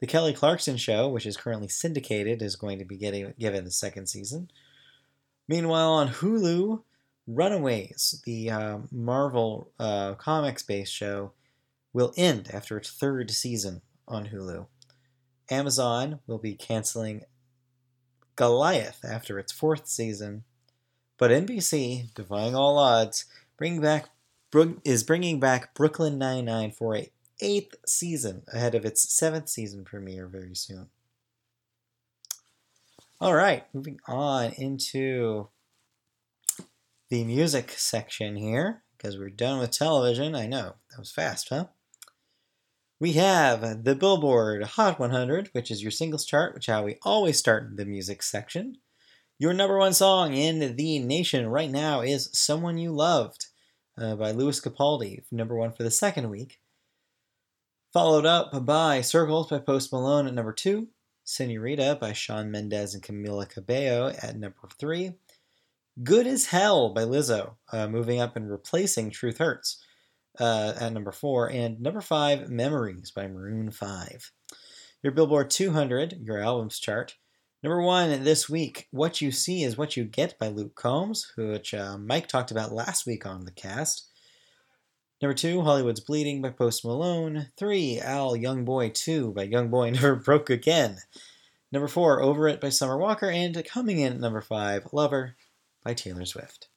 The 0.00 0.06
Kelly 0.06 0.32
Clarkson 0.32 0.78
show, 0.78 1.08
which 1.08 1.26
is 1.26 1.36
currently 1.36 1.68
syndicated, 1.68 2.42
is 2.42 2.56
going 2.56 2.78
to 2.78 2.84
be 2.84 2.96
getting 2.96 3.34
given 3.38 3.66
a 3.66 3.70
second 3.70 4.08
season. 4.08 4.50
Meanwhile, 5.46 5.92
on 5.92 6.08
Hulu, 6.08 6.82
Runaways, 7.26 8.20
the 8.24 8.50
uh, 8.50 8.78
Marvel 8.90 9.70
uh, 9.78 10.14
comics 10.14 10.62
based 10.62 10.92
show, 10.92 11.32
will 11.92 12.12
end 12.16 12.50
after 12.52 12.76
its 12.76 12.90
third 12.90 13.30
season 13.30 13.82
on 14.08 14.28
Hulu. 14.28 14.66
Amazon 15.50 16.20
will 16.26 16.38
be 16.38 16.54
canceling 16.54 17.22
Goliath 18.36 19.04
after 19.04 19.38
its 19.38 19.52
fourth 19.52 19.86
season, 19.86 20.44
but 21.18 21.30
NBC, 21.30 22.14
defying 22.14 22.54
all 22.54 22.78
odds, 22.78 23.26
bring 23.56 23.80
back 23.80 24.08
is 24.84 25.02
bringing 25.02 25.40
back 25.40 25.74
Brooklyn 25.74 26.18
Nine-Nine 26.18 26.72
for 26.72 26.96
a 26.96 27.10
eighth 27.40 27.74
season 27.86 28.42
ahead 28.52 28.74
of 28.74 28.84
its 28.84 29.12
seventh 29.12 29.48
season 29.48 29.84
premiere 29.84 30.26
very 30.26 30.54
soon. 30.54 30.88
All 33.20 33.34
right, 33.34 33.64
moving 33.72 33.98
on 34.06 34.52
into 34.52 35.48
the 37.08 37.24
music 37.24 37.70
section 37.70 38.36
here 38.36 38.82
because 38.96 39.18
we're 39.18 39.30
done 39.30 39.58
with 39.58 39.70
television. 39.70 40.34
I 40.34 40.46
know 40.46 40.74
that 40.90 40.98
was 40.98 41.12
fast, 41.12 41.48
huh? 41.48 41.66
We 43.02 43.14
have 43.14 43.82
the 43.82 43.96
Billboard 43.96 44.62
Hot 44.62 45.00
100, 45.00 45.48
which 45.50 45.72
is 45.72 45.82
your 45.82 45.90
singles 45.90 46.24
chart, 46.24 46.54
which 46.54 46.66
how 46.66 46.84
we 46.84 46.98
always 47.02 47.36
start 47.36 47.76
the 47.76 47.84
music 47.84 48.22
section. 48.22 48.76
Your 49.40 49.52
number 49.52 49.76
one 49.76 49.92
song 49.92 50.34
in 50.34 50.76
the 50.76 51.00
nation 51.00 51.48
right 51.48 51.68
now 51.68 52.02
is 52.02 52.30
Someone 52.32 52.78
You 52.78 52.92
Loved 52.92 53.46
uh, 53.98 54.14
by 54.14 54.30
Lewis 54.30 54.60
Capaldi, 54.60 55.24
number 55.32 55.56
one 55.56 55.72
for 55.72 55.82
the 55.82 55.90
second 55.90 56.30
week. 56.30 56.60
Followed 57.92 58.24
up 58.24 58.64
by 58.64 59.00
Circles 59.00 59.50
by 59.50 59.58
Post 59.58 59.92
Malone 59.92 60.28
at 60.28 60.34
number 60.34 60.52
two, 60.52 60.86
Senorita 61.24 61.98
by 62.00 62.12
Shawn 62.12 62.52
Mendes 62.52 62.94
and 62.94 63.02
Camila 63.02 63.48
Cabello 63.48 64.14
at 64.22 64.38
number 64.38 64.68
three, 64.78 65.14
Good 66.04 66.28
as 66.28 66.46
Hell 66.46 66.94
by 66.94 67.02
Lizzo, 67.02 67.54
uh, 67.72 67.88
moving 67.88 68.20
up 68.20 68.36
and 68.36 68.48
replacing 68.48 69.10
Truth 69.10 69.38
Hurts 69.38 69.82
uh, 70.38 70.74
at 70.80 70.92
number 70.92 71.12
four, 71.12 71.50
and 71.50 71.80
number 71.80 72.00
five, 72.00 72.48
Memories 72.48 73.10
by 73.10 73.26
Maroon 73.26 73.70
5. 73.70 74.32
Your 75.02 75.12
Billboard 75.12 75.50
200, 75.50 76.18
your 76.22 76.38
albums 76.38 76.78
chart. 76.78 77.16
Number 77.62 77.80
one 77.80 78.24
this 78.24 78.48
week, 78.48 78.88
What 78.90 79.20
You 79.20 79.30
See 79.30 79.62
Is 79.62 79.76
What 79.76 79.96
You 79.96 80.04
Get 80.04 80.38
by 80.38 80.48
Luke 80.48 80.74
Combs, 80.74 81.32
which 81.36 81.74
uh, 81.74 81.96
Mike 81.98 82.26
talked 82.26 82.50
about 82.50 82.72
last 82.72 83.06
week 83.06 83.24
on 83.24 83.44
the 83.44 83.52
cast. 83.52 84.08
Number 85.20 85.34
two, 85.34 85.62
Hollywood's 85.62 86.00
Bleeding 86.00 86.42
by 86.42 86.50
Post 86.50 86.84
Malone. 86.84 87.52
Three, 87.56 88.00
AI 88.00 88.34
Young 88.34 88.64
Boy 88.64 88.90
2 88.92 89.32
by 89.32 89.44
Young 89.44 89.70
Boy 89.70 89.90
Never 89.92 90.16
Broke 90.16 90.50
Again. 90.50 90.96
Number 91.70 91.86
four, 91.86 92.20
Over 92.20 92.48
It 92.48 92.60
by 92.60 92.70
Summer 92.70 92.98
Walker. 92.98 93.30
And 93.30 93.64
coming 93.64 94.00
in 94.00 94.14
at 94.14 94.20
number 94.20 94.40
five, 94.40 94.88
Lover 94.92 95.36
by 95.84 95.94
Taylor 95.94 96.26
Swift. 96.26 96.68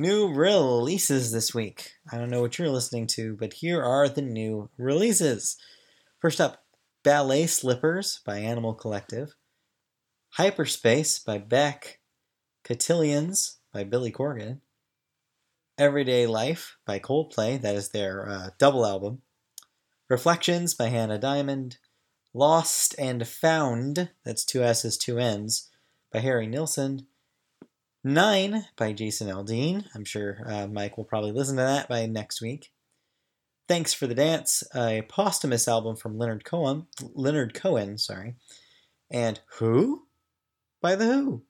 New 0.00 0.32
releases 0.32 1.30
this 1.30 1.54
week. 1.54 1.92
I 2.10 2.16
don't 2.16 2.30
know 2.30 2.40
what 2.40 2.58
you're 2.58 2.70
listening 2.70 3.06
to, 3.08 3.36
but 3.36 3.52
here 3.52 3.82
are 3.82 4.08
the 4.08 4.22
new 4.22 4.70
releases. 4.78 5.58
First 6.20 6.40
up, 6.40 6.64
Ballet 7.04 7.46
Slippers 7.46 8.22
by 8.24 8.38
Animal 8.38 8.72
Collective, 8.72 9.34
Hyperspace 10.38 11.18
by 11.18 11.36
Beck, 11.36 11.98
Cotillions 12.64 13.58
by 13.74 13.84
Billy 13.84 14.10
Corgan, 14.10 14.60
Everyday 15.76 16.26
Life 16.26 16.78
by 16.86 16.98
Coldplay, 16.98 17.60
that 17.60 17.74
is 17.74 17.90
their 17.90 18.26
uh, 18.26 18.48
double 18.58 18.86
album, 18.86 19.20
Reflections 20.08 20.72
by 20.72 20.86
Hannah 20.86 21.18
Diamond, 21.18 21.76
Losst 22.34 22.94
and 22.98 23.20
Founnd, 23.20 24.08
that's 24.24 24.46
two 24.46 24.62
S's, 24.62 24.96
two 24.96 25.18
N's, 25.18 25.68
by 26.10 26.20
Harry 26.20 26.46
Nilsson, 26.46 27.06
Nine 28.02 28.64
by 28.76 28.94
Jason 28.94 29.28
Aldean. 29.28 29.84
I'm 29.94 30.04
sure 30.04 30.38
uh, 30.46 30.66
Mike 30.66 30.96
will 30.96 31.04
probably 31.04 31.32
listen 31.32 31.56
to 31.56 31.62
that 31.62 31.86
by 31.86 32.06
next 32.06 32.40
week. 32.40 32.70
Thanks 33.68 33.92
for 33.92 34.06
the 34.06 34.14
Dance, 34.14 34.62
a 34.74 35.02
posthumous 35.02 35.68
album 35.68 35.96
from 35.96 36.16
Leonard 36.16 36.44
Cohen. 36.44 36.86
Leonard 37.14 37.52
Cohen, 37.52 37.98
sorry. 37.98 38.36
And 39.10 39.38
Who 39.58 40.06
by 40.80 40.96
The 40.96 41.04
Who. 41.04 41.42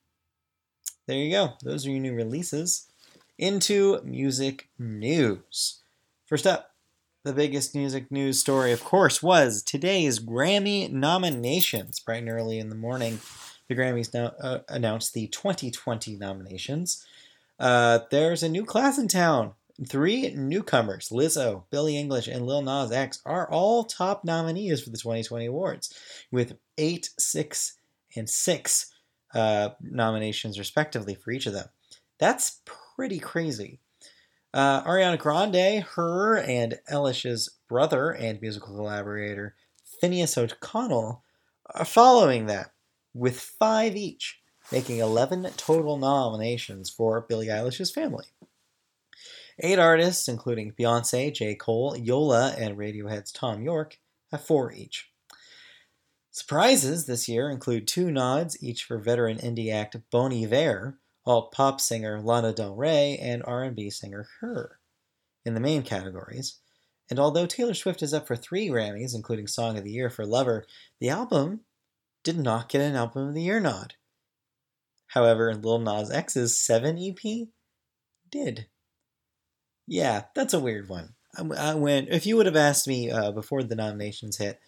There 1.07 1.17
you 1.17 1.31
go. 1.31 1.55
Those 1.63 1.87
are 1.87 1.91
your 1.91 2.01
new 2.01 2.15
releases. 2.15 2.89
Into 3.39 4.03
music 4.03 4.69
news. 4.79 5.81
First 6.27 6.47
up, 6.47 6.73
the 7.25 7.33
biggest 7.33 7.75
music 7.75 8.11
news 8.11 8.41
story, 8.41 8.73
of 8.73 8.83
course, 8.83 9.23
was 9.23 9.63
today's 9.63 10.19
Grammy 10.19 10.91
nominations, 10.91 12.01
bright 12.01 12.23
and 12.23 12.29
early 12.29 12.59
in 12.59 12.71
the 12.71 12.75
morning 12.75 13.21
the 13.71 13.77
Grammys 13.77 14.13
now 14.13 14.33
uh, 14.43 14.59
announced 14.69 15.15
the 15.15 15.29
2020 15.29 16.17
nominations. 16.17 17.07
Uh, 17.59 18.01
there's 18.11 18.43
a 18.43 18.49
new 18.49 18.65
class 18.65 18.99
in 18.99 19.07
town. 19.07 19.53
Three 19.87 20.35
newcomers, 20.35 21.11
Lizzo, 21.11 21.63
Billie 21.71 21.95
Eilish, 21.95 22.27
and 22.27 22.45
Lil 22.45 22.63
Nas 22.63 22.91
X, 22.91 23.23
are 23.25 23.49
all 23.49 23.85
top 23.85 24.25
nominees 24.25 24.83
for 24.83 24.91
the 24.91 24.99
2020 24.99 25.47
awards, 25.47 25.95
with 26.33 26.59
eight, 26.79 27.11
six, 27.17 27.79
and 28.17 28.29
six 28.29 28.93
uh, 29.35 29.71
nominations 29.81 30.59
respectively 30.59 31.15
for 31.15 31.31
each 31.31 31.47
of 31.47 31.53
them. 31.53 31.69
That's 32.19 32.61
pretty 32.97 33.21
crazy. 33.21 33.79
Uh, 34.53 34.83
Ariana 34.83 35.17
Grande, 35.17 35.85
her 35.95 36.39
and 36.39 36.81
Eilish's 36.91 37.51
brother 37.69 38.11
and 38.11 38.43
musical 38.43 38.75
collaborator 38.75 39.55
Finneas 40.03 40.37
O'Connell 40.37 41.23
are 41.73 41.85
following 41.85 42.47
that 42.47 42.73
with 43.15 43.39
five 43.39 43.97
each, 43.97 44.41
making 44.71 44.99
11 44.99 45.49
total 45.57 45.97
nominations 45.97 46.91
for 46.91 47.21
Billie 47.21 47.49
Eilish's 47.49 47.91
family. 47.91 48.27
Eight 49.59 49.79
artists, 49.79 50.29
including 50.29 50.73
Beyonce, 50.73 51.35
J. 51.35 51.55
Cole, 51.55 51.97
Yola, 51.97 52.55
and 52.57 52.79
Radiohead's 52.79 53.33
Thom 53.33 53.63
Yorke, 53.63 53.99
have 54.31 54.43
four 54.43 54.73
each. 54.73 55.11
Surprises 56.31 57.07
this 57.07 57.29
year 57.29 57.51
include 57.51 57.87
two 57.87 58.11
nods, 58.11 58.63
each 58.63 58.85
for 58.85 58.99
veteran 58.99 59.39
indie 59.39 59.73
act 59.73 59.97
Bon 60.11 60.33
Iver, 60.33 60.99
alt 61.27 61.53
pop 61.53 61.81
singer 61.81 62.21
Lana 62.21 62.53
Del 62.53 62.75
Rey, 62.75 63.19
and 63.21 63.43
R&B 63.45 63.91
singer 63.91 64.29
Her, 64.41 64.79
in 65.45 65.55
the 65.55 65.61
main 65.61 65.83
categories. 65.83 66.59
And 67.11 67.19
although 67.19 67.47
Taylor 67.47 67.75
Swift 67.75 68.03
is 68.03 68.15
up 68.15 68.29
for 68.29 68.37
three 68.37 68.69
Grammys, 68.69 69.15
including 69.15 69.49
Song 69.49 69.77
of 69.77 69.85
the 69.85 69.91
Year 69.91 70.09
for 70.09 70.25
Lover, 70.25 70.65
the 71.01 71.11
album 71.11 71.61
did 72.23 72.39
not 72.39 72.69
get 72.69 72.83
an 72.83 72.97
Album 72.97 73.29
of 73.29 73.35
the 73.35 73.43
Year 73.43 73.61
nod. 73.61 73.95
However, 75.09 75.55
Lil 75.55 75.81
Nas 75.81 76.11
X's 76.11 76.59
7 76.59 76.99
EP 76.99 77.49
did. 78.31 78.67
Yeah, 79.87 80.25
that's 80.35 80.55
a 80.55 80.61
weird 80.61 80.89
one. 80.89 81.15
I, 81.37 81.73
I 81.73 81.75
went, 81.75 82.09
if 82.11 82.27
you 82.27 82.37
would 82.37 82.47
have 82.47 82.57
asked 82.57 82.87
me 82.87 83.11
uh, 83.11 83.33
before 83.33 83.63
the 83.63 83.75
nominations 83.75 84.39
hit 84.39 84.61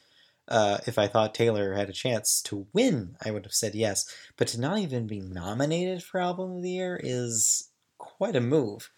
uh, 0.48 0.78
if 0.86 0.98
I 0.98 1.06
thought 1.06 1.34
Taylor 1.34 1.74
had 1.74 1.88
a 1.88 1.94
chance 1.94 2.42
to 2.42 2.66
win, 2.72 3.16
I 3.24 3.30
would 3.30 3.44
have 3.44 3.54
said 3.54 3.74
yes. 3.74 4.04
But 4.36 4.48
to 4.48 4.60
not 4.60 4.78
even 4.78 5.06
be 5.06 5.20
nominated 5.20 6.02
for 6.02 6.20
Album 6.20 6.56
of 6.56 6.62
the 6.62 6.70
Year 6.70 7.00
is 7.02 7.70
quite 7.98 8.36
a 8.36 8.40
move. 8.40 8.90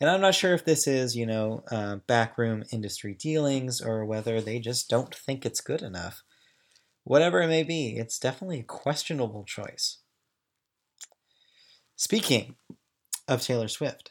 And 0.00 0.10
I'm 0.10 0.20
not 0.20 0.34
sure 0.34 0.54
if 0.54 0.64
this 0.64 0.86
is, 0.86 1.16
you 1.16 1.26
know, 1.26 1.64
uh, 1.70 1.96
backroom 2.06 2.64
industry 2.72 3.14
dealings 3.14 3.80
or 3.80 4.04
whether 4.04 4.40
they 4.40 4.58
just 4.58 4.90
don't 4.90 5.14
think 5.14 5.44
it's 5.44 5.60
good 5.60 5.82
enough. 5.82 6.22
Whatever 7.06 7.40
it 7.40 7.46
may 7.46 7.62
be, 7.62 7.96
it's 7.96 8.18
definitely 8.18 8.58
a 8.58 8.64
questionable 8.64 9.44
choice. 9.44 9.98
Speaking 11.94 12.56
of 13.28 13.40
Taylor 13.40 13.68
Swift, 13.68 14.10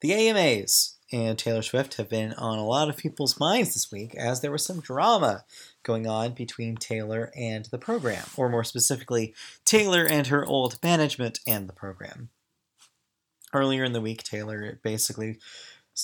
the 0.00 0.14
AMAs 0.14 0.96
and 1.12 1.38
Taylor 1.38 1.62
Swift 1.62 1.94
have 1.94 2.08
been 2.08 2.32
on 2.32 2.58
a 2.58 2.66
lot 2.66 2.88
of 2.88 2.96
people's 2.96 3.38
minds 3.38 3.72
this 3.72 3.92
week 3.92 4.16
as 4.16 4.40
there 4.40 4.50
was 4.50 4.64
some 4.64 4.80
drama 4.80 5.44
going 5.84 6.08
on 6.08 6.32
between 6.32 6.74
Taylor 6.74 7.30
and 7.36 7.66
the 7.66 7.78
program, 7.78 8.24
or 8.36 8.48
more 8.48 8.64
specifically, 8.64 9.32
Taylor 9.64 10.04
and 10.04 10.26
her 10.26 10.44
old 10.44 10.82
management 10.82 11.38
and 11.46 11.68
the 11.68 11.72
program. 11.72 12.30
Earlier 13.54 13.84
in 13.84 13.92
the 13.92 14.00
week, 14.00 14.24
Taylor 14.24 14.80
basically 14.82 15.38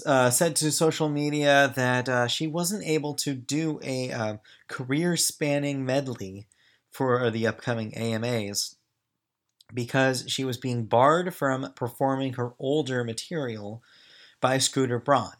uh, 0.06 0.30
said 0.30 0.56
to 0.56 0.70
social 0.70 1.08
media 1.08 1.72
that 1.76 2.08
uh, 2.08 2.26
she 2.26 2.46
wasn't 2.46 2.84
able 2.84 3.14
to 3.14 3.34
do 3.34 3.80
a 3.82 4.10
uh, 4.10 4.36
career 4.68 5.16
spanning 5.16 5.84
medley 5.84 6.46
for 6.90 7.30
the 7.30 7.46
upcoming 7.46 7.94
AMAs 7.96 8.76
because 9.72 10.24
she 10.28 10.44
was 10.44 10.56
being 10.56 10.84
barred 10.84 11.34
from 11.34 11.72
performing 11.74 12.34
her 12.34 12.54
older 12.58 13.04
material 13.04 13.82
by 14.40 14.58
Scooter 14.58 14.98
Braun. 14.98 15.32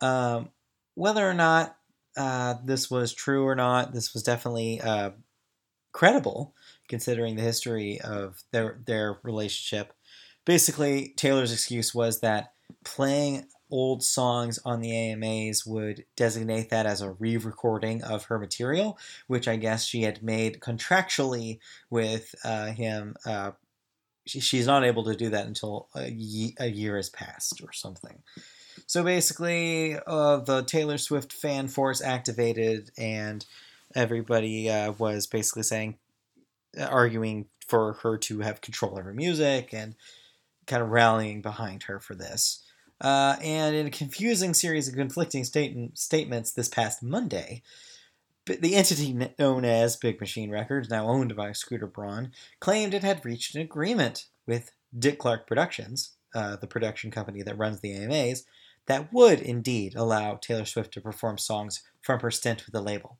Um, 0.00 0.50
whether 0.94 1.28
or 1.28 1.34
not 1.34 1.76
uh, 2.16 2.56
this 2.64 2.90
was 2.90 3.14
true 3.14 3.46
or 3.46 3.54
not, 3.54 3.94
this 3.94 4.12
was 4.12 4.22
definitely 4.22 4.80
uh, 4.80 5.10
credible 5.92 6.54
considering 6.88 7.36
the 7.36 7.42
history 7.42 8.00
of 8.00 8.42
their 8.50 8.80
their 8.86 9.18
relationship. 9.22 9.94
Basically, 10.44 11.14
Taylor's 11.16 11.52
excuse 11.52 11.94
was 11.94 12.20
that 12.20 12.52
playing 12.84 13.46
old 13.70 14.04
songs 14.04 14.58
on 14.64 14.80
the 14.80 14.92
AMAs 14.92 15.64
would 15.64 16.04
designate 16.14 16.68
that 16.70 16.84
as 16.84 17.00
a 17.00 17.12
re-recording 17.12 18.02
of 18.02 18.26
her 18.26 18.38
material, 18.38 18.98
which 19.26 19.48
I 19.48 19.56
guess 19.56 19.84
she 19.84 20.02
had 20.02 20.22
made 20.22 20.60
contractually 20.60 21.58
with 21.88 22.34
uh, 22.44 22.66
him. 22.66 23.16
Uh, 23.24 23.52
she, 24.26 24.40
she's 24.40 24.66
not 24.66 24.84
able 24.84 25.04
to 25.04 25.16
do 25.16 25.30
that 25.30 25.46
until 25.46 25.88
a, 25.94 26.10
ye- 26.10 26.54
a 26.58 26.66
year 26.66 26.96
has 26.96 27.08
passed 27.08 27.62
or 27.62 27.72
something. 27.72 28.22
So 28.86 29.02
basically, 29.02 29.98
uh, 30.06 30.38
the 30.38 30.62
Taylor 30.62 30.98
Swift 30.98 31.32
fan 31.32 31.68
force 31.68 32.02
activated, 32.02 32.90
and 32.98 33.44
everybody 33.94 34.70
uh, 34.70 34.92
was 34.92 35.26
basically 35.26 35.62
saying, 35.62 35.96
arguing 36.78 37.46
for 37.66 37.94
her 38.02 38.18
to 38.18 38.40
have 38.40 38.60
control 38.60 38.98
of 38.98 39.04
her 39.04 39.14
music 39.14 39.72
and 39.72 39.94
kind 40.66 40.82
of 40.82 40.90
rallying 40.90 41.42
behind 41.42 41.84
her 41.84 41.98
for 41.98 42.14
this. 42.14 42.62
Uh, 43.02 43.36
and 43.42 43.74
in 43.74 43.86
a 43.86 43.90
confusing 43.90 44.54
series 44.54 44.88
of 44.88 44.94
conflicting 44.94 45.42
state- 45.42 45.98
statements 45.98 46.52
this 46.52 46.68
past 46.68 47.02
Monday, 47.02 47.62
the 48.46 48.76
entity 48.76 49.12
known 49.38 49.64
as 49.64 49.96
Big 49.96 50.20
Machine 50.20 50.50
Records, 50.50 50.88
now 50.88 51.08
owned 51.08 51.34
by 51.34 51.52
Scooter 51.52 51.86
Braun, 51.86 52.32
claimed 52.60 52.94
it 52.94 53.02
had 53.02 53.24
reached 53.24 53.54
an 53.56 53.60
agreement 53.60 54.26
with 54.46 54.70
Dick 54.96 55.18
Clark 55.18 55.46
Productions, 55.46 56.12
uh, 56.34 56.56
the 56.56 56.66
production 56.68 57.10
company 57.10 57.42
that 57.42 57.58
runs 57.58 57.80
the 57.80 57.92
AMAs, 57.92 58.44
that 58.86 59.12
would 59.12 59.40
indeed 59.40 59.94
allow 59.96 60.34
Taylor 60.34 60.64
Swift 60.64 60.92
to 60.94 61.00
perform 61.00 61.38
songs 61.38 61.82
from 62.00 62.20
her 62.20 62.30
stint 62.30 62.64
with 62.66 62.72
the 62.72 62.80
label, 62.80 63.18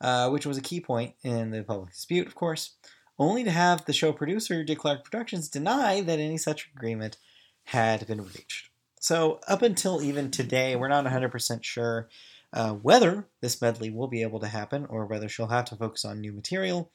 uh, 0.00 0.28
which 0.30 0.46
was 0.46 0.58
a 0.58 0.62
key 0.62 0.80
point 0.80 1.14
in 1.22 1.50
the 1.50 1.62
public 1.62 1.90
dispute, 1.90 2.26
of 2.26 2.34
course, 2.34 2.76
only 3.16 3.44
to 3.44 3.50
have 3.50 3.84
the 3.84 3.92
show 3.92 4.12
producer, 4.12 4.64
Dick 4.64 4.78
Clark 4.78 5.04
Productions, 5.04 5.48
deny 5.48 6.00
that 6.00 6.18
any 6.18 6.36
such 6.36 6.70
agreement 6.74 7.16
had 7.64 8.06
been 8.06 8.22
reached. 8.22 8.70
So, 9.04 9.38
up 9.46 9.60
until 9.60 10.00
even 10.02 10.30
today, 10.30 10.76
we're 10.76 10.88
not 10.88 11.04
100% 11.04 11.62
sure 11.62 12.08
uh, 12.54 12.72
whether 12.72 13.28
this 13.42 13.60
medley 13.60 13.90
will 13.90 14.08
be 14.08 14.22
able 14.22 14.40
to 14.40 14.46
happen 14.46 14.86
or 14.86 15.04
whether 15.04 15.28
she'll 15.28 15.48
have 15.48 15.66
to 15.66 15.76
focus 15.76 16.06
on 16.06 16.22
new 16.22 16.32
material. 16.32 16.90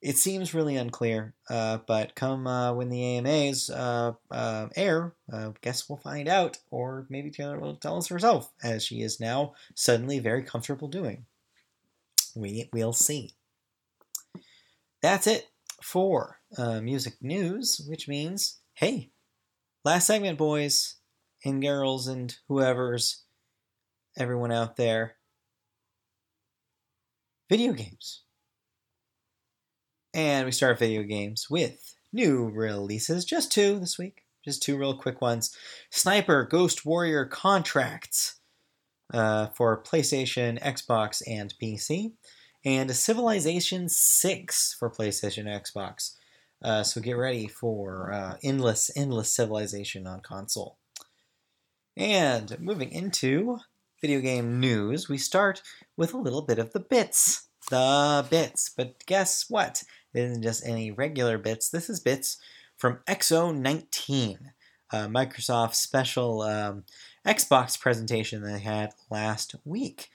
It 0.00 0.18
seems 0.18 0.54
really 0.54 0.76
unclear, 0.76 1.34
uh, 1.50 1.78
but 1.84 2.14
come 2.14 2.46
uh, 2.46 2.74
when 2.74 2.90
the 2.90 3.02
AMAs 3.02 3.70
uh, 3.70 4.12
uh, 4.30 4.68
air, 4.76 5.14
uh, 5.32 5.50
guess 5.62 5.88
we'll 5.88 5.98
find 5.98 6.28
out, 6.28 6.58
or 6.70 7.06
maybe 7.10 7.32
Taylor 7.32 7.58
will 7.58 7.74
tell 7.74 7.96
us 7.96 8.06
herself, 8.06 8.52
as 8.62 8.84
she 8.84 9.02
is 9.02 9.18
now 9.18 9.54
suddenly 9.74 10.20
very 10.20 10.44
comfortable 10.44 10.86
doing. 10.86 11.26
We, 12.36 12.70
we'll 12.72 12.92
see. 12.92 13.32
That's 15.02 15.26
it 15.26 15.48
for 15.82 16.38
music 16.56 17.14
news, 17.20 17.84
which 17.88 18.06
means, 18.06 18.58
hey, 18.74 19.10
last 19.84 20.06
segment, 20.06 20.38
boys 20.38 20.98
and 21.46 21.62
girls 21.62 22.08
and 22.08 22.36
whoever's 22.48 23.22
everyone 24.18 24.50
out 24.50 24.76
there 24.76 25.14
video 27.48 27.72
games. 27.72 28.22
And 30.12 30.44
we 30.44 30.50
start 30.50 30.80
video 30.80 31.04
games 31.04 31.48
with 31.48 31.94
new 32.12 32.48
releases, 32.48 33.24
just 33.24 33.52
two 33.52 33.78
this 33.78 33.96
week, 33.96 34.24
just 34.44 34.60
two 34.60 34.76
real 34.76 34.96
quick 34.96 35.20
ones. 35.20 35.56
Sniper 35.90 36.42
Ghost 36.42 36.84
Warrior 36.84 37.26
Contracts 37.26 38.40
uh, 39.14 39.46
for 39.48 39.80
PlayStation, 39.84 40.60
Xbox, 40.60 41.22
and 41.28 41.54
PC, 41.62 42.12
and 42.64 42.90
Civilization 42.90 43.88
6 43.88 44.76
for 44.76 44.90
PlayStation, 44.90 45.44
Xbox. 45.44 46.16
Uh, 46.64 46.82
so 46.82 47.00
get 47.00 47.12
ready 47.12 47.46
for 47.46 48.12
uh, 48.12 48.36
endless, 48.42 48.90
endless 48.96 49.32
civilization 49.32 50.08
on 50.08 50.20
console. 50.20 50.78
And 51.96 52.58
moving 52.60 52.92
into 52.92 53.58
video 54.02 54.20
game 54.20 54.60
news, 54.60 55.08
we 55.08 55.16
start 55.16 55.62
with 55.96 56.12
a 56.12 56.18
little 56.18 56.42
bit 56.42 56.58
of 56.58 56.72
the 56.72 56.80
bits. 56.80 57.48
The 57.70 58.26
bits. 58.28 58.70
But 58.76 59.06
guess 59.06 59.46
what? 59.48 59.82
It 60.12 60.20
isn't 60.20 60.42
just 60.42 60.66
any 60.66 60.90
regular 60.90 61.38
bits. 61.38 61.70
This 61.70 61.88
is 61.88 62.00
bits 62.00 62.36
from 62.76 63.00
XO19, 63.08 64.36
uh, 64.92 65.06
Microsoft's 65.06 65.78
special 65.78 66.42
um, 66.42 66.84
Xbox 67.26 67.80
presentation 67.80 68.42
they 68.42 68.60
had 68.60 68.92
last 69.10 69.54
week. 69.64 70.10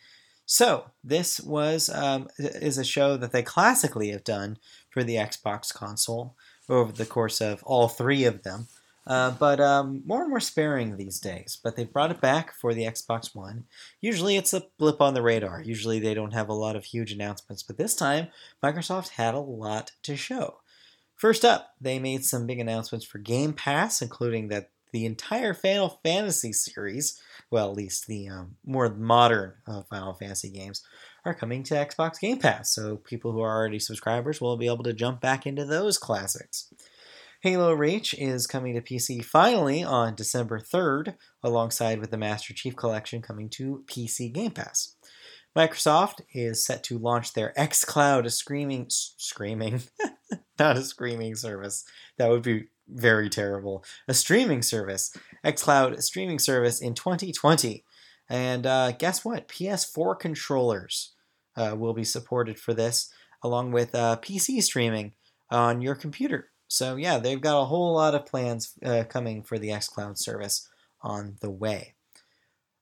So 0.45 0.91
this 1.03 1.39
was 1.39 1.89
um, 1.89 2.27
is 2.37 2.77
a 2.77 2.83
show 2.83 3.17
that 3.17 3.31
they 3.31 3.41
classically 3.41 4.09
have 4.09 4.23
done 4.23 4.57
for 4.89 5.03
the 5.03 5.15
Xbox 5.15 5.73
console 5.73 6.35
over 6.69 6.91
the 6.91 7.05
course 7.05 7.41
of 7.41 7.63
all 7.63 7.87
three 7.87 8.23
of 8.25 8.43
them. 8.43 8.67
Uh, 9.07 9.31
but 9.31 9.59
um, 9.59 10.03
more 10.05 10.21
and 10.21 10.29
more 10.29 10.39
sparing 10.39 10.95
these 10.95 11.19
days. 11.19 11.57
But 11.61 11.75
they've 11.75 11.91
brought 11.91 12.11
it 12.11 12.21
back 12.21 12.53
for 12.53 12.73
the 12.73 12.83
Xbox 12.83 13.35
One. 13.35 13.65
Usually 13.99 14.37
it's 14.37 14.53
a 14.53 14.67
blip 14.77 15.01
on 15.01 15.13
the 15.13 15.21
radar. 15.21 15.61
Usually 15.61 15.99
they 15.99 16.13
don't 16.13 16.33
have 16.33 16.49
a 16.49 16.53
lot 16.53 16.75
of 16.75 16.85
huge 16.85 17.11
announcements. 17.11 17.63
But 17.63 17.77
this 17.77 17.95
time, 17.95 18.27
Microsoft 18.63 19.09
had 19.09 19.33
a 19.33 19.39
lot 19.39 19.91
to 20.03 20.15
show. 20.15 20.57
First 21.15 21.45
up, 21.45 21.75
they 21.79 21.99
made 21.99 22.25
some 22.25 22.47
big 22.47 22.59
announcements 22.59 23.05
for 23.05 23.19
Game 23.19 23.53
Pass, 23.53 24.01
including 24.01 24.47
that 24.47 24.69
the 24.91 25.05
entire 25.05 25.53
Final 25.53 25.99
Fantasy 26.03 26.51
series, 26.51 27.21
well, 27.49 27.69
at 27.69 27.77
least 27.77 28.07
the 28.07 28.27
um, 28.27 28.55
more 28.65 28.89
modern 28.89 29.53
uh, 29.65 29.83
Final 29.83 30.13
Fantasy 30.13 30.49
games, 30.49 30.83
are 31.23 31.33
coming 31.33 31.63
to 31.63 31.75
Xbox 31.75 32.19
Game 32.19 32.39
Pass. 32.39 32.73
So 32.73 32.97
people 32.97 33.31
who 33.31 33.41
are 33.41 33.55
already 33.55 33.79
subscribers 33.79 34.41
will 34.41 34.57
be 34.57 34.67
able 34.67 34.83
to 34.83 34.93
jump 34.93 35.21
back 35.21 35.45
into 35.45 35.65
those 35.65 35.97
classics. 35.97 36.73
Halo 37.41 37.73
Reach 37.73 38.13
is 38.19 38.45
coming 38.45 38.75
to 38.75 38.81
PC 38.81 39.25
finally 39.25 39.83
on 39.83 40.13
December 40.13 40.59
3rd, 40.59 41.15
alongside 41.41 41.99
with 41.99 42.11
the 42.11 42.17
Master 42.17 42.53
Chief 42.53 42.75
Collection 42.75 43.19
coming 43.19 43.49
to 43.49 43.83
PC 43.87 44.31
Game 44.31 44.51
Pass. 44.51 44.95
Microsoft 45.57 46.21
is 46.35 46.63
set 46.63 46.83
to 46.83 46.99
launch 46.99 47.33
their 47.33 47.51
xCloud, 47.57 48.25
a 48.25 48.29
screaming, 48.29 48.85
screaming, 48.89 49.81
not 50.59 50.77
a 50.77 50.83
screaming 50.83 51.33
service. 51.33 51.83
That 52.19 52.29
would 52.29 52.43
be 52.43 52.67
very 52.87 53.27
terrible. 53.27 53.83
A 54.07 54.13
streaming 54.13 54.61
service, 54.61 55.11
xCloud 55.43 55.99
streaming 56.03 56.37
service 56.37 56.79
in 56.79 56.93
2020. 56.93 57.83
And 58.29 58.67
uh, 58.67 58.91
guess 58.91 59.25
what? 59.25 59.47
PS4 59.47 60.19
controllers 60.19 61.13
uh, 61.57 61.75
will 61.75 61.95
be 61.95 62.03
supported 62.03 62.59
for 62.59 62.75
this, 62.75 63.11
along 63.41 63.71
with 63.71 63.95
uh, 63.95 64.17
PC 64.21 64.61
streaming 64.61 65.15
on 65.49 65.81
your 65.81 65.95
computer. 65.95 66.50
So 66.71 66.95
yeah, 66.95 67.17
they've 67.17 67.41
got 67.41 67.61
a 67.61 67.65
whole 67.65 67.95
lot 67.95 68.15
of 68.15 68.25
plans 68.25 68.75
uh, 68.81 69.03
coming 69.09 69.43
for 69.43 69.59
the 69.59 69.67
xCloud 69.67 70.17
service 70.17 70.69
on 71.01 71.35
the 71.41 71.49
way. 71.49 71.95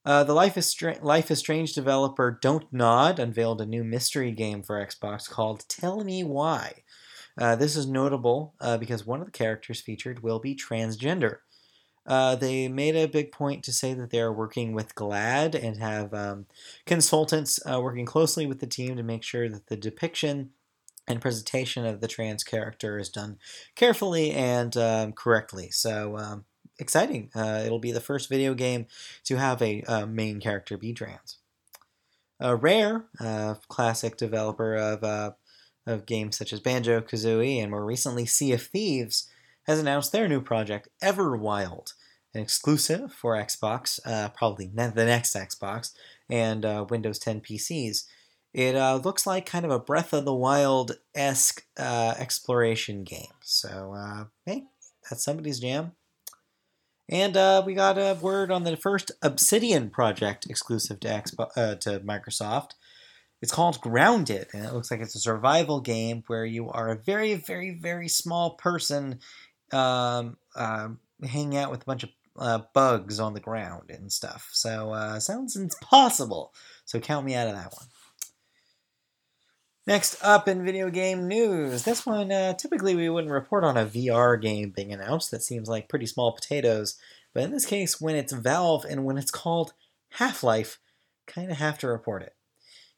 Uh, 0.05 0.23
the 0.23 0.35
Life 0.35 0.57
is, 0.57 0.67
Str- 0.67 1.01
Life 1.01 1.31
is 1.31 1.39
Strange 1.39 1.73
developer 1.73 2.37
Don't 2.39 2.71
Nod 2.71 3.17
unveiled 3.17 3.61
a 3.61 3.65
new 3.65 3.83
mystery 3.83 4.31
game 4.31 4.61
for 4.61 4.85
Xbox 4.85 5.27
called 5.27 5.67
Tell 5.67 6.03
Me 6.03 6.23
Why. 6.23 6.83
Uh, 7.35 7.55
this 7.55 7.75
is 7.75 7.87
notable 7.87 8.53
uh, 8.61 8.77
because 8.77 9.07
one 9.07 9.21
of 9.21 9.25
the 9.25 9.31
characters 9.31 9.81
featured 9.81 10.21
will 10.21 10.39
be 10.39 10.55
transgender. 10.55 11.37
Uh, 12.05 12.35
they 12.35 12.67
made 12.67 12.95
a 12.95 13.07
big 13.07 13.31
point 13.31 13.63
to 13.63 13.73
say 13.73 13.95
that 13.95 14.11
they 14.11 14.21
are 14.21 14.31
working 14.31 14.73
with 14.73 14.93
GLAAD 14.93 15.55
and 15.55 15.77
have 15.77 16.13
um, 16.13 16.45
consultants 16.85 17.59
uh, 17.65 17.81
working 17.81 18.05
closely 18.05 18.45
with 18.45 18.59
the 18.59 18.67
team 18.67 18.95
to 18.97 19.03
make 19.03 19.23
sure 19.23 19.49
that 19.49 19.65
the 19.65 19.75
depiction 19.75 20.51
and 21.09 21.19
presentation 21.21 21.85
of 21.85 21.99
the 21.99 22.07
trans 22.07 22.43
character 22.43 22.97
is 22.97 23.09
done 23.09 23.37
carefully 23.75 24.31
and 24.31 24.77
um, 24.77 25.11
correctly. 25.11 25.71
So 25.71 26.17
um, 26.17 26.45
exciting! 26.77 27.31
Uh, 27.35 27.63
it'll 27.65 27.79
be 27.79 27.91
the 27.91 27.99
first 27.99 28.29
video 28.29 28.53
game 28.53 28.85
to 29.25 29.37
have 29.37 29.61
a 29.61 29.81
uh, 29.83 30.05
main 30.05 30.39
character 30.39 30.77
be 30.77 30.93
trans. 30.93 31.37
Uh, 32.41 32.55
Rare, 32.55 33.05
classic 33.67 34.15
developer 34.15 34.75
of 34.75 35.03
uh, 35.03 35.31
of 35.85 36.05
games 36.05 36.37
such 36.37 36.53
as 36.53 36.59
Banjo 36.59 37.01
Kazooie 37.01 37.61
and 37.61 37.71
more 37.71 37.83
recently 37.83 38.25
Sea 38.25 38.53
of 38.53 38.61
Thieves, 38.61 39.27
has 39.63 39.79
announced 39.79 40.11
their 40.11 40.27
new 40.27 40.41
project 40.41 40.87
Everwild, 41.01 41.93
an 42.33 42.41
exclusive 42.41 43.11
for 43.11 43.35
Xbox, 43.35 43.99
uh, 44.05 44.29
probably 44.29 44.67
the 44.67 45.05
next 45.05 45.35
Xbox, 45.35 45.93
and 46.29 46.63
uh, 46.63 46.85
Windows 46.89 47.19
10 47.19 47.41
PCs. 47.41 48.05
It 48.59 48.75
uh, 48.75 48.99
looks 49.01 49.25
like 49.25 49.45
kind 49.45 49.63
of 49.63 49.71
a 49.71 49.79
Breath 49.79 50.11
of 50.11 50.25
the 50.25 50.33
Wild 50.33 50.97
esque 51.15 51.63
uh, 51.77 52.15
exploration 52.17 53.05
game. 53.05 53.31
So, 53.39 53.95
uh, 53.95 54.25
hey, 54.45 54.65
that's 55.09 55.23
somebody's 55.23 55.61
jam. 55.61 55.93
And 57.07 57.37
uh, 57.37 57.63
we 57.65 57.73
got 57.73 57.97
a 57.97 58.17
word 58.21 58.51
on 58.51 58.65
the 58.65 58.75
first 58.75 59.13
Obsidian 59.21 59.89
project 59.89 60.45
exclusive 60.49 60.99
to 60.99 61.07
Xbox, 61.07 61.51
uh, 61.55 61.75
to 61.75 62.01
Microsoft. 62.01 62.71
It's 63.41 63.53
called 63.53 63.79
Grounded, 63.79 64.47
and 64.51 64.65
it 64.65 64.73
looks 64.73 64.91
like 64.91 64.99
it's 64.99 65.15
a 65.15 65.19
survival 65.19 65.79
game 65.79 66.25
where 66.27 66.43
you 66.43 66.69
are 66.69 66.89
a 66.89 66.97
very, 66.97 67.35
very, 67.35 67.71
very 67.71 68.09
small 68.09 68.55
person 68.55 69.21
um, 69.71 70.35
uh, 70.53 70.89
hanging 71.23 71.55
out 71.55 71.71
with 71.71 71.83
a 71.83 71.85
bunch 71.85 72.03
of 72.03 72.09
uh, 72.37 72.59
bugs 72.73 73.21
on 73.21 73.33
the 73.33 73.39
ground 73.39 73.89
and 73.89 74.11
stuff. 74.11 74.49
So, 74.51 74.91
uh, 74.91 75.21
sounds 75.21 75.55
impossible. 75.55 76.53
So, 76.83 76.99
count 76.99 77.25
me 77.25 77.35
out 77.35 77.47
of 77.47 77.55
that 77.55 77.71
one. 77.71 77.87
Next 79.89 80.23
up 80.23 80.47
in 80.47 80.63
video 80.63 80.91
game 80.91 81.27
news, 81.27 81.81
this 81.81 82.05
one 82.05 82.31
uh, 82.31 82.53
typically 82.53 82.93
we 82.93 83.09
wouldn't 83.09 83.33
report 83.33 83.63
on 83.63 83.75
a 83.75 83.87
VR 83.87 84.39
game 84.39 84.69
being 84.69 84.93
announced. 84.93 85.31
That 85.31 85.41
seems 85.41 85.67
like 85.67 85.89
pretty 85.89 86.05
small 86.05 86.31
potatoes. 86.31 86.95
But 87.33 87.41
in 87.41 87.49
this 87.49 87.65
case, 87.65 87.99
when 87.99 88.15
it's 88.15 88.31
Valve 88.31 88.85
and 88.87 89.03
when 89.03 89.17
it's 89.17 89.31
called 89.31 89.73
Half 90.11 90.43
Life, 90.43 90.77
kind 91.25 91.49
of 91.49 91.57
have 91.57 91.79
to 91.79 91.87
report 91.87 92.21
it. 92.21 92.35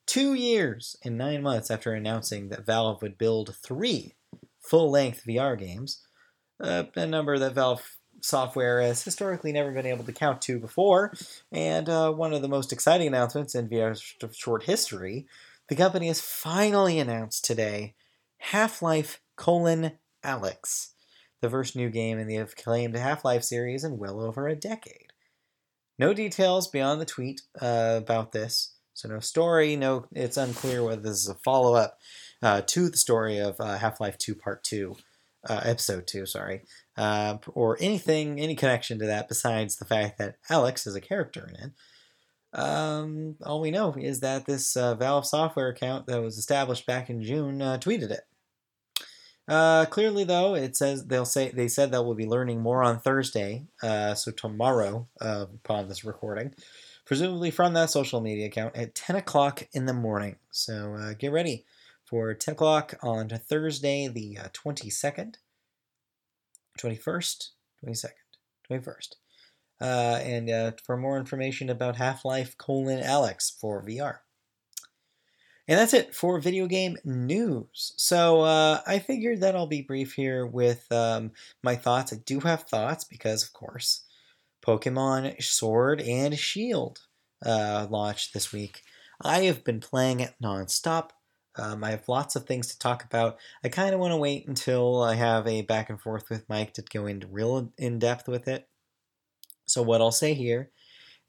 Two 0.06 0.34
years 0.34 0.98
and 1.02 1.18
nine 1.18 1.42
months 1.42 1.72
after 1.72 1.94
announcing 1.94 2.50
that 2.50 2.66
Valve 2.66 3.02
would 3.02 3.18
build 3.18 3.56
three 3.56 4.16
full 4.60 4.92
length 4.92 5.24
VR 5.26 5.58
games, 5.58 6.06
uh, 6.60 6.84
a 6.96 7.08
number 7.08 7.40
that 7.40 7.56
Valve 7.56 7.96
software 8.20 8.82
has 8.82 9.02
historically 9.02 9.54
never 9.54 9.72
been 9.72 9.86
able 9.86 10.04
to 10.04 10.12
count 10.12 10.42
to 10.42 10.60
before, 10.60 11.14
and 11.54 11.88
uh, 11.88 12.12
one 12.12 12.34
of 12.34 12.42
the 12.42 12.50
most 12.50 12.74
exciting 12.74 13.08
announcements 13.08 13.56
in 13.56 13.70
VR's 13.70 14.14
short 14.34 14.64
history, 14.64 15.26
the 15.72 15.78
company 15.78 16.08
has 16.08 16.20
finally 16.20 17.00
announced 17.00 17.46
today 17.46 17.96
Half-Life 18.40 19.22
colon 19.38 19.94
Alex, 20.22 20.92
the 21.40 21.50
first 21.50 21.78
new 21.78 21.90
game 21.90 22.20
in 22.20 22.28
the 22.28 22.36
acclaimed 22.36 22.98
Half-Life 22.98 23.46
series 23.46 23.86
in 23.86 23.98
well 23.98 24.20
over 24.20 24.50
a 24.50 24.56
decade. 24.56 25.14
No 25.98 26.14
details 26.14 26.68
beyond 26.68 27.00
the 27.00 27.06
tweet 27.06 27.44
uh, 27.62 28.02
about 28.04 28.34
this, 28.34 28.76
so 28.94 29.08
no 29.08 29.20
story, 29.20 29.78
no. 29.78 30.08
It's 30.12 30.36
unclear 30.36 30.84
whether 30.84 31.04
this 31.04 31.24
is 31.24 31.30
a 31.30 31.36
follow-up 31.36 31.98
uh, 32.44 32.64
to 32.68 32.90
the 32.90 32.98
story 32.98 33.38
of 33.38 33.56
uh, 33.62 33.78
Half-Life 33.78 34.18
2 34.18 34.36
Part 34.36 34.66
2, 34.66 34.98
uh, 35.48 35.62
Episode 35.64 36.06
2, 36.06 36.26
sorry, 36.26 36.64
uh, 36.98 37.38
or 37.48 37.78
anything, 37.80 38.42
any 38.42 38.56
connection 38.56 39.00
to 39.00 39.06
that 39.06 39.30
besides 39.30 39.78
the 39.78 39.86
fact 39.86 40.18
that 40.18 40.36
Alex 40.50 40.86
is 40.86 40.96
a 40.96 41.02
character 41.02 41.48
in 41.48 41.56
it. 41.64 41.72
Um, 42.54 43.38
all 43.44 43.62
we 43.62 43.72
know 43.72 43.94
is 43.94 44.20
that 44.20 44.46
this 44.46 44.76
uh, 44.76 44.96
Valve 44.96 45.26
software 45.26 45.70
account 45.70 46.08
that 46.08 46.22
was 46.22 46.38
established 46.38 46.86
back 46.86 47.10
in 47.10 47.24
June 47.24 47.62
uh, 47.62 47.78
tweeted 47.78 48.12
it. 48.12 48.22
Uh, 49.48 49.86
clearly, 49.86 50.24
though, 50.24 50.56
it 50.56 50.76
says 50.76 51.06
they'll 51.08 51.26
say 51.26 51.50
they 51.50 51.68
said 51.68 51.92
that 51.92 52.04
we'll 52.04 52.16
be 52.16 52.28
learning 52.28 52.62
more 52.62 52.84
on 52.84 53.00
Thursday, 53.00 53.66
uh, 53.82 54.14
so 54.14 54.32
tomorrow 54.32 55.08
uh, 55.20 55.46
upon 55.56 55.88
this 55.88 56.06
recording, 56.06 56.54
presumably 57.06 57.52
from 57.52 57.74
that 57.74 57.90
social 57.90 58.22
media 58.22 58.46
account 58.46 58.76
at 58.76 58.96
10 58.96 59.16
o'clock 59.16 59.68
in 59.74 59.86
the 59.88 59.94
morning. 59.94 60.38
So 60.52 60.96
uh, 60.96 61.14
get 61.14 61.32
ready 61.32 61.66
for 62.06 62.34
10 62.34 62.54
o'clock 62.54 62.94
on 63.02 63.30
Thursday, 63.30 64.08
the 64.08 64.38
22nd, 64.54 65.36
21st, 66.80 67.50
22nd, 67.84 68.10
21st. 68.70 69.16
Uh, 69.82 70.20
and 70.22 70.50
uh, 70.50 70.72
for 70.86 70.96
more 70.96 71.18
information 71.18 71.70
about 71.70 71.96
Half-Life 71.96 72.58
colon 72.58 73.00
Alex 73.00 73.50
for 73.50 73.84
VR. 73.84 74.20
And 75.68 75.80
that's 75.80 75.94
it 75.94 76.14
for 76.14 76.40
video 76.40 76.68
game 76.68 76.98
news. 77.04 77.94
So 77.96 78.42
uh, 78.42 78.82
I 78.86 79.00
figured 79.00 79.42
that 79.42 79.56
I'll 79.56 79.68
be 79.68 79.82
brief 79.82 80.14
here 80.14 80.46
with 80.46 80.86
um, 80.92 81.32
my 81.64 81.76
thoughts. 81.76 82.12
I 82.14 82.18
do 82.18 82.42
have 82.42 82.64
thoughts 82.64 83.04
because, 83.04 83.44
of 83.44 83.54
course, 83.54 84.04
Pokemon 84.66 85.42
Sword 85.42 86.02
and 86.02 86.38
Shield 86.38 87.00
uh, 87.46 87.88
launched 87.90 88.34
this 88.34 88.52
week. 88.52 88.82
I 89.22 89.42
have 89.42 89.64
been 89.64 89.80
playing 89.80 90.20
it 90.20 90.34
nonstop. 90.44 91.12
Um, 91.58 91.84
I 91.84 91.92
have 91.92 92.08
lots 92.08 92.36
of 92.36 92.46
things 92.46 92.68
to 92.68 92.80
talk 92.80 93.04
about. 93.04 93.38
I 93.64 93.70
kind 93.70 93.94
of 93.94 94.00
want 94.00 94.12
to 94.12 94.18
wait 94.18 94.48
until 94.48 95.02
I 95.02 95.16
have 95.16 95.48
a 95.48 95.62
back 95.62 95.90
and 95.90 96.00
forth 96.00 96.30
with 96.30 96.50
Mike 96.50 96.74
to 96.76 96.82
go 96.82 97.06
into 97.06 97.28
real 97.28 97.72
in 97.78 98.00
depth 98.00 98.28
with 98.28 98.48
it. 98.48 98.68
So 99.66 99.82
what 99.82 100.02
I'll 100.02 100.12
say 100.12 100.34
here 100.34 100.70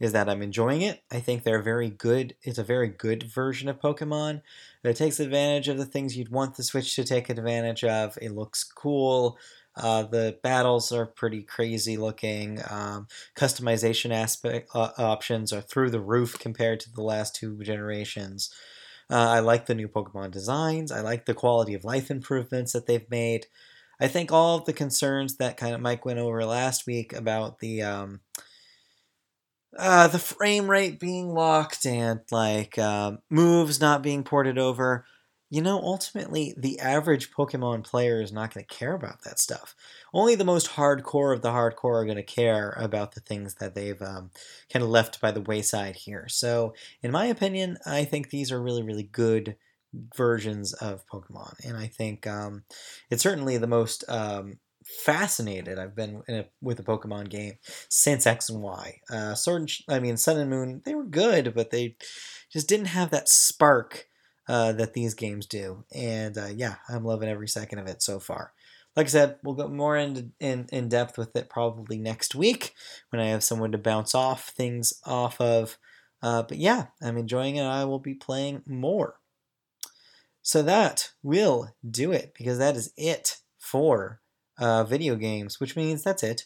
is 0.01 0.13
that 0.13 0.29
I'm 0.29 0.43
enjoying 0.43 0.83
it. 0.83 1.01
I 1.13 1.21
think 1.21 1.45
they're 1.45 1.63
very 1.63 1.89
good. 1.89 2.35
It's 2.43 2.59
a 2.59 2.65
very 2.65 2.89
good 2.89 3.23
version 3.23 3.69
of 3.69 3.81
Pokemon 3.81 4.43
that 4.83 4.97
takes 4.97 5.21
advantage 5.21 5.69
of 5.69 5.79
the 5.79 5.87
things 5.87 6.17
you'd 6.17 6.33
want 6.33 6.57
the 6.57 6.65
Switch 6.65 6.97
to 6.97 7.05
take 7.05 7.31
advantage 7.31 7.85
of. 7.85 8.19
It 8.21 8.33
looks 8.33 8.65
cool. 8.65 9.39
Uh, 9.77 10.03
the 10.03 10.39
battles 10.43 10.91
are 10.93 11.07
pretty 11.07 11.43
crazy 11.43 11.97
looking. 11.97 12.61
Um, 12.69 13.07
customization 13.37 14.11
aspect 14.11 14.71
uh, 14.75 14.91
options 14.99 15.53
are 15.53 15.63
through 15.63 15.91
the 15.91 16.01
roof 16.01 16.39
compared 16.39 16.81
to 16.81 16.93
the 16.93 17.03
last 17.03 17.37
two 17.37 17.63
generations. 17.63 18.53
Uh, 19.09 19.29
I 19.29 19.41
like 19.41 19.67
the 19.67 19.75
new 19.75 19.89
Pokemon 19.89 20.33
designs. 20.33 20.91
I 20.91 21.01
like 21.01 21.27
the 21.27 21.35
quality 21.35 21.75
of 21.75 21.85
life 21.85 22.11
improvements 22.11 22.73
that 22.73 22.87
they've 22.87 23.09
made. 23.11 23.47
I 24.01 24.09
think 24.09 24.33
all 24.33 24.59
of 24.59 24.65
the 24.65 24.73
concerns 24.73 25.37
that 25.37 25.57
kind 25.57 25.75
of 25.75 25.81
Mike 25.81 26.05
went 26.05 26.19
over 26.19 26.45
last 26.45 26.87
week 26.87 27.13
about 27.13 27.61
the 27.61 27.83
um, 27.83 28.21
uh, 29.79 30.09
the 30.09 30.19
frame 30.19 30.71
rate 30.71 31.01
being 31.01 31.33
locked 31.33 31.87
and 31.87 32.21
like 32.31 32.79
uh, 32.79 33.13
moves 33.31 33.81
not 33.81 34.03
being 34.03 34.25
ported 34.25 34.59
over. 34.59 35.07
You 35.51 35.61
know, 35.61 35.79
ultimately, 35.83 36.55
the 36.57 36.81
average 36.81 37.31
Pokemon 37.31 37.85
player 37.85 38.23
is 38.23 38.33
not 38.33 38.55
going 38.55 38.65
to 38.65 38.75
care 38.75 38.95
about 38.95 39.23
that 39.25 39.39
stuff. 39.39 39.75
Only 40.15 40.35
the 40.35 40.47
most 40.47 40.71
hardcore 40.71 41.35
of 41.35 41.43
the 41.43 41.51
hardcore 41.51 42.01
are 42.01 42.07
going 42.07 42.17
to 42.17 42.23
care 42.23 42.71
about 42.79 43.13
the 43.13 43.21
things 43.21 43.57
that 43.57 43.75
they've 43.75 44.01
um, 44.01 44.31
kind 44.73 44.83
of 44.83 44.89
left 44.89 45.21
by 45.21 45.31
the 45.31 45.43
wayside 45.43 45.97
here. 45.97 46.27
So, 46.27 46.73
in 47.03 47.11
my 47.11 47.27
opinion, 47.27 47.77
I 47.85 48.05
think 48.05 48.31
these 48.31 48.51
are 48.51 48.63
really, 48.63 48.83
really 48.83 49.03
good 49.03 49.57
versions 50.17 50.73
of 50.75 51.07
Pokemon, 51.07 51.55
and 51.65 51.77
I 51.77 51.87
think 51.87 52.27
um, 52.27 52.65
it's 53.11 53.23
certainly 53.23 53.57
the 53.59 53.67
most 53.67 54.05
um, 54.09 54.59
fascinated 54.85 55.79
I've 55.79 55.95
been 55.95 56.23
a, 56.29 56.47
with 56.61 56.81
a 56.81 56.85
Pokemon 56.85 57.29
game 57.29 57.55
since 57.89 58.27
X 58.27 58.49
and 58.49 58.63
Y. 58.63 59.01
Uh, 59.11 59.35
Sword, 59.35 59.63
and, 59.63 59.71
I 59.89 60.01
mean 60.01 60.17
Sun 60.17 60.39
and 60.39 60.51
Moon, 60.51 60.83
they 60.85 60.95
were 60.95 61.05
good, 61.05 61.55
but 61.55 61.71
they 61.71 61.97
just 62.53 62.69
didn't 62.69 62.87
have 62.87 63.11
that 63.11 63.29
spark 63.29 64.09
uh, 64.49 64.73
that 64.73 64.95
these 64.95 65.15
games 65.15 65.47
do. 65.47 65.85
And 65.95 66.37
uh, 66.37 66.49
yeah, 66.55 66.77
I'm 66.89 67.05
loving 67.05 67.29
every 67.29 67.49
second 67.49 67.79
of 67.79 67.87
it 67.87 68.03
so 68.03 68.19
far. 68.19 68.53
Like 68.97 69.07
I 69.07 69.09
said, 69.09 69.37
we'll 69.43 69.55
go 69.55 69.69
more 69.69 69.97
in, 69.97 70.33
in, 70.39 70.67
in 70.71 70.89
depth 70.89 71.17
with 71.17 71.35
it 71.35 71.49
probably 71.49 71.97
next 71.97 72.35
week 72.35 72.75
when 73.11 73.23
I 73.23 73.29
have 73.29 73.43
someone 73.43 73.73
to 73.73 73.79
bounce 73.79 74.15
off 74.15 74.51
things 74.51 74.93
off 75.07 75.41
of. 75.41 75.79
Uh, 76.23 76.43
but 76.43 76.59
yeah, 76.59 76.87
I'm 77.01 77.17
enjoying 77.17 77.57
it. 77.57 77.65
I 77.65 77.85
will 77.85 77.99
be 77.99 78.15
playing 78.15 78.63
more. 78.67 79.17
So 80.43 80.63
that 80.63 81.13
will 81.23 81.75
do 81.89 82.13
it 82.13 82.35
because 82.37 82.59
that 82.59 82.77
is 82.77 82.93
it 82.97 83.39
for 83.59 84.21
uh, 84.59 84.85
video 84.85 85.15
games, 85.15 85.61
which 85.61 85.77
means 85.77 86.03
that's 86.03 86.23
it 86.23 86.45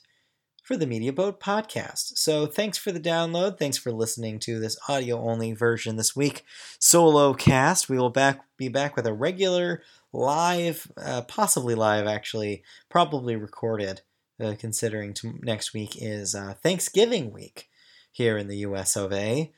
for 0.63 0.77
the 0.77 0.87
Media 0.87 1.13
Boat 1.13 1.41
podcast. 1.41 2.19
So 2.19 2.47
thanks 2.47 2.77
for 2.77 2.93
the 2.93 3.01
download. 3.01 3.59
Thanks 3.59 3.79
for 3.79 3.93
listening 3.93 4.39
to 4.41 4.59
this 4.59 4.77
audio 4.89 5.19
only 5.21 5.53
version 5.53 5.97
this 5.97 6.15
week. 6.15 6.45
Solo 6.79 7.35
cast. 7.35 7.89
We 7.89 7.99
will 7.99 8.11
back 8.11 8.41
be 8.57 8.69
back 8.69 8.97
with 8.97 9.07
a 9.07 9.15
regular 9.15 9.83
live, 10.13 10.91
uh, 10.97 11.23
possibly 11.23 11.75
live 11.75 12.07
actually, 12.07 12.63
probably 12.89 13.37
recorded. 13.37 14.03
Uh, 14.39 14.55
considering 14.59 15.15
next 15.41 15.73
week 15.73 15.97
is 15.99 16.35
uh, 16.35 16.53
Thanksgiving 16.63 17.33
week 17.33 17.71
here 18.13 18.37
in 18.37 18.49
the 18.49 18.59
U.S. 18.59 18.95
of 18.95 19.11
A. 19.11 19.51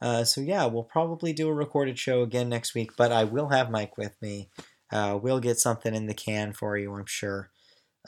Uh, 0.00 0.24
so 0.24 0.40
yeah, 0.40 0.66
we'll 0.66 0.82
probably 0.82 1.32
do 1.32 1.48
a 1.48 1.54
recorded 1.54 1.98
show 1.98 2.22
again 2.22 2.48
next 2.48 2.74
week, 2.74 2.96
but 2.96 3.12
I 3.12 3.24
will 3.24 3.48
have 3.48 3.70
Mike 3.70 3.96
with 3.96 4.20
me. 4.20 4.50
Uh, 4.92 5.18
we'll 5.20 5.40
get 5.40 5.58
something 5.58 5.94
in 5.94 6.06
the 6.06 6.14
can 6.14 6.52
for 6.52 6.76
you, 6.76 6.94
I'm 6.94 7.06
sure. 7.06 7.50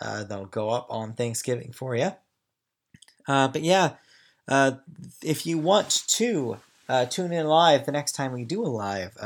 Uh, 0.00 0.24
that'll 0.24 0.46
go 0.46 0.70
up 0.70 0.86
on 0.90 1.14
Thanksgiving 1.14 1.72
for 1.72 1.96
you. 1.96 2.12
Uh, 3.26 3.48
but 3.48 3.62
yeah, 3.62 3.92
uh, 4.46 4.72
if 5.22 5.44
you 5.44 5.58
want 5.58 6.04
to 6.08 6.58
uh, 6.88 7.04
tune 7.06 7.32
in 7.32 7.46
live 7.46 7.84
the 7.84 7.92
next 7.92 8.12
time 8.12 8.32
we 8.32 8.44
do 8.44 8.62
a 8.62 8.68
live 8.68 9.16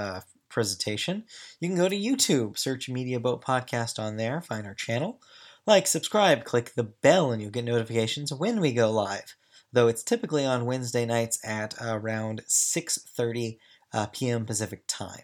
presentation, 0.48 1.25
you 1.61 1.68
can 1.68 1.77
go 1.77 1.88
to 1.88 1.96
YouTube, 1.96 2.59
search 2.59 2.88
Media 2.88 3.20
Boat 3.20 3.44
Podcast 3.44 3.98
on 3.98 4.16
there, 4.16 4.40
find 4.40 4.66
our 4.66 4.75
channel, 4.75 5.20
like, 5.66 5.87
subscribe, 5.87 6.44
click 6.44 6.75
the 6.75 6.83
bell, 6.83 7.33
and 7.33 7.40
you'll 7.40 7.51
get 7.51 7.64
notifications 7.64 8.33
when 8.33 8.61
we 8.61 8.72
go 8.72 8.90
live 8.90 9.37
though 9.73 9.89
it's 9.89 10.03
typically 10.03 10.45
on 10.45 10.67
Wednesday 10.67 11.07
nights 11.07 11.39
at 11.45 11.75
around 11.81 12.43
6:30 12.49 13.59
uh, 13.93 14.07
p.m. 14.07 14.45
Pacific 14.45 14.85
time. 14.87 15.23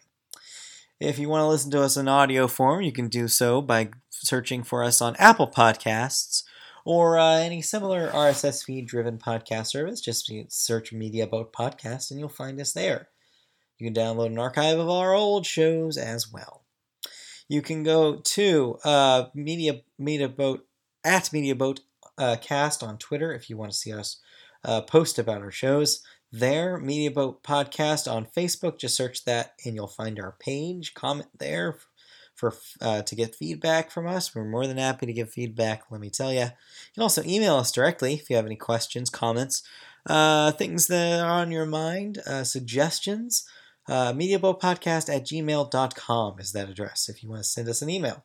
If 1.01 1.19
you 1.19 1.29
want 1.29 1.43
to 1.43 1.49
listen 1.49 1.71
to 1.73 1.83
us 1.83 1.97
in 1.97 2.09
audio 2.09 2.49
form, 2.49 2.83
you 2.83 2.93
can 2.93 3.09
do 3.09 3.29
so 3.29 3.63
by 3.63 3.91
searching 4.11 4.65
for 4.65 4.83
us 4.83 5.01
on 5.01 5.15
Apple 5.17 5.49
Podcasts 5.49 6.43
or 6.85 7.19
uh, 7.19 7.37
any 7.37 7.63
similar 7.63 8.09
RSS 8.09 8.65
feed 8.65 8.87
driven 8.87 9.19
podcast 9.19 9.69
service. 9.69 10.01
Just 10.01 10.33
search 10.49 10.93
Media 10.93 11.27
Boat 11.27 11.53
Podcast 11.53 12.11
and 12.11 12.19
you'll 12.19 12.29
find 12.29 12.61
us 12.61 12.73
there. 12.73 13.09
You 13.79 13.87
can 13.87 13.95
download 13.95 14.27
an 14.27 14.39
archive 14.39 14.79
of 14.79 14.89
our 14.89 15.15
old 15.15 15.47
shows 15.47 15.97
as 15.97 16.33
well. 16.33 16.65
You 17.49 17.63
can 17.63 17.83
go 17.83 18.17
to 18.17 18.79
uh, 18.85 19.27
Media 19.35 19.83
Media 19.99 20.29
Boat 20.29 20.67
at 21.05 21.33
Media 21.33 21.55
Boat 21.55 21.81
uh, 22.19 22.37
Cast 22.41 22.83
on 22.83 22.99
Twitter 22.99 23.33
if 23.33 23.49
you 23.49 23.57
want 23.57 23.71
to 23.71 23.79
see 23.79 23.93
us 23.93 24.21
uh, 24.65 24.83
post 24.83 25.19
about 25.19 25.43
our 25.43 25.51
shows. 25.51 26.03
there, 26.31 26.79
Media 26.79 27.11
Boat 27.11 27.43
Podcast 27.43 28.11
on 28.11 28.27
Facebook. 28.37 28.79
Just 28.79 28.97
search 28.97 29.25
that 29.25 29.55
and 29.65 29.75
you'll 29.75 29.87
find 29.87 30.21
our 30.21 30.37
page. 30.41 30.95
Comment 30.95 31.29
there 31.39 31.79
for 32.35 32.55
uh, 32.81 33.03
to 33.03 33.15
get 33.17 33.35
feedback 33.35 33.91
from 33.91 34.07
us. 34.07 34.35
We're 34.35 34.45
more 34.45 34.67
than 34.67 34.77
happy 34.77 35.07
to 35.07 35.13
give 35.13 35.31
feedback. 35.31 35.85
Let 35.91 36.01
me 36.01 36.11
tell 36.11 36.33
you. 36.33 36.41
You 36.41 36.51
can 36.95 37.03
also 37.03 37.23
email 37.25 37.57
us 37.57 37.73
directly 37.73 38.15
if 38.15 38.31
you 38.31 38.37
have 38.37 38.47
any 38.47 38.57
questions, 38.57 39.11
comments, 39.11 39.63
uh, 40.07 40.53
things 40.53 40.87
that 40.87 41.21
are 41.21 41.41
on 41.41 41.51
your 41.51 41.67
mind, 41.67 42.19
uh, 42.27 42.45
suggestions. 42.45 43.45
Uh, 43.89 44.13
MediaBoatPodcast 44.13 45.15
at 45.15 45.27
gmail.com 45.27 46.39
is 46.39 46.53
that 46.53 46.69
address 46.69 47.09
if 47.09 47.23
you 47.23 47.31
want 47.31 47.43
to 47.43 47.49
send 47.49 47.69
us 47.69 47.83
an 47.83 47.91
email. 47.91 48.25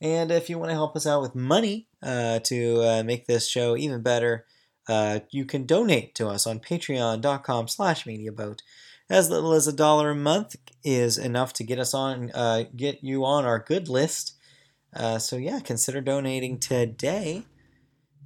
And 0.00 0.32
if 0.32 0.50
you 0.50 0.58
want 0.58 0.70
to 0.70 0.74
help 0.74 0.96
us 0.96 1.06
out 1.06 1.22
with 1.22 1.36
money 1.36 1.86
uh, 2.02 2.40
to 2.40 2.82
uh, 2.82 3.02
make 3.04 3.26
this 3.26 3.48
show 3.48 3.76
even 3.76 4.02
better, 4.02 4.44
uh, 4.88 5.20
you 5.30 5.44
can 5.44 5.66
donate 5.66 6.14
to 6.16 6.28
us 6.28 6.46
on 6.46 6.60
patreon.com 6.60 7.68
slash 7.68 8.04
mediaboat. 8.04 8.60
As 9.10 9.30
little 9.30 9.52
as 9.52 9.66
a 9.66 9.72
dollar 9.72 10.10
a 10.10 10.14
month 10.14 10.56
is 10.82 11.18
enough 11.18 11.52
to 11.54 11.64
get 11.64 11.78
us 11.78 11.92
on, 11.92 12.30
uh, 12.32 12.64
get 12.74 13.02
you 13.02 13.24
on 13.24 13.44
our 13.44 13.58
good 13.58 13.88
list. 13.88 14.34
Uh, 14.94 15.18
so 15.18 15.36
yeah, 15.36 15.60
consider 15.60 16.00
donating 16.00 16.58
today. 16.58 17.44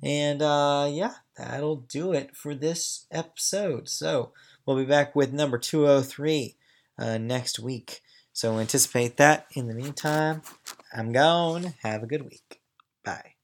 And 0.02 0.42
uh, 0.42 0.88
yeah, 0.90 1.14
that'll 1.36 1.76
do 1.76 2.12
it 2.12 2.36
for 2.36 2.54
this 2.54 3.06
episode. 3.10 3.88
So 3.88 4.32
we'll 4.64 4.76
be 4.76 4.84
back 4.84 5.16
with 5.16 5.32
number 5.32 5.58
203 5.58 6.56
uh, 6.98 7.18
next 7.18 7.58
week. 7.58 8.02
So 8.32 8.58
anticipate 8.58 9.16
that. 9.16 9.46
In 9.54 9.66
the 9.66 9.74
meantime, 9.74 10.42
I'm 10.94 11.12
gone. 11.12 11.74
Have 11.82 12.02
a 12.02 12.06
good 12.06 12.22
week. 12.22 12.60
Bye. 13.02 13.35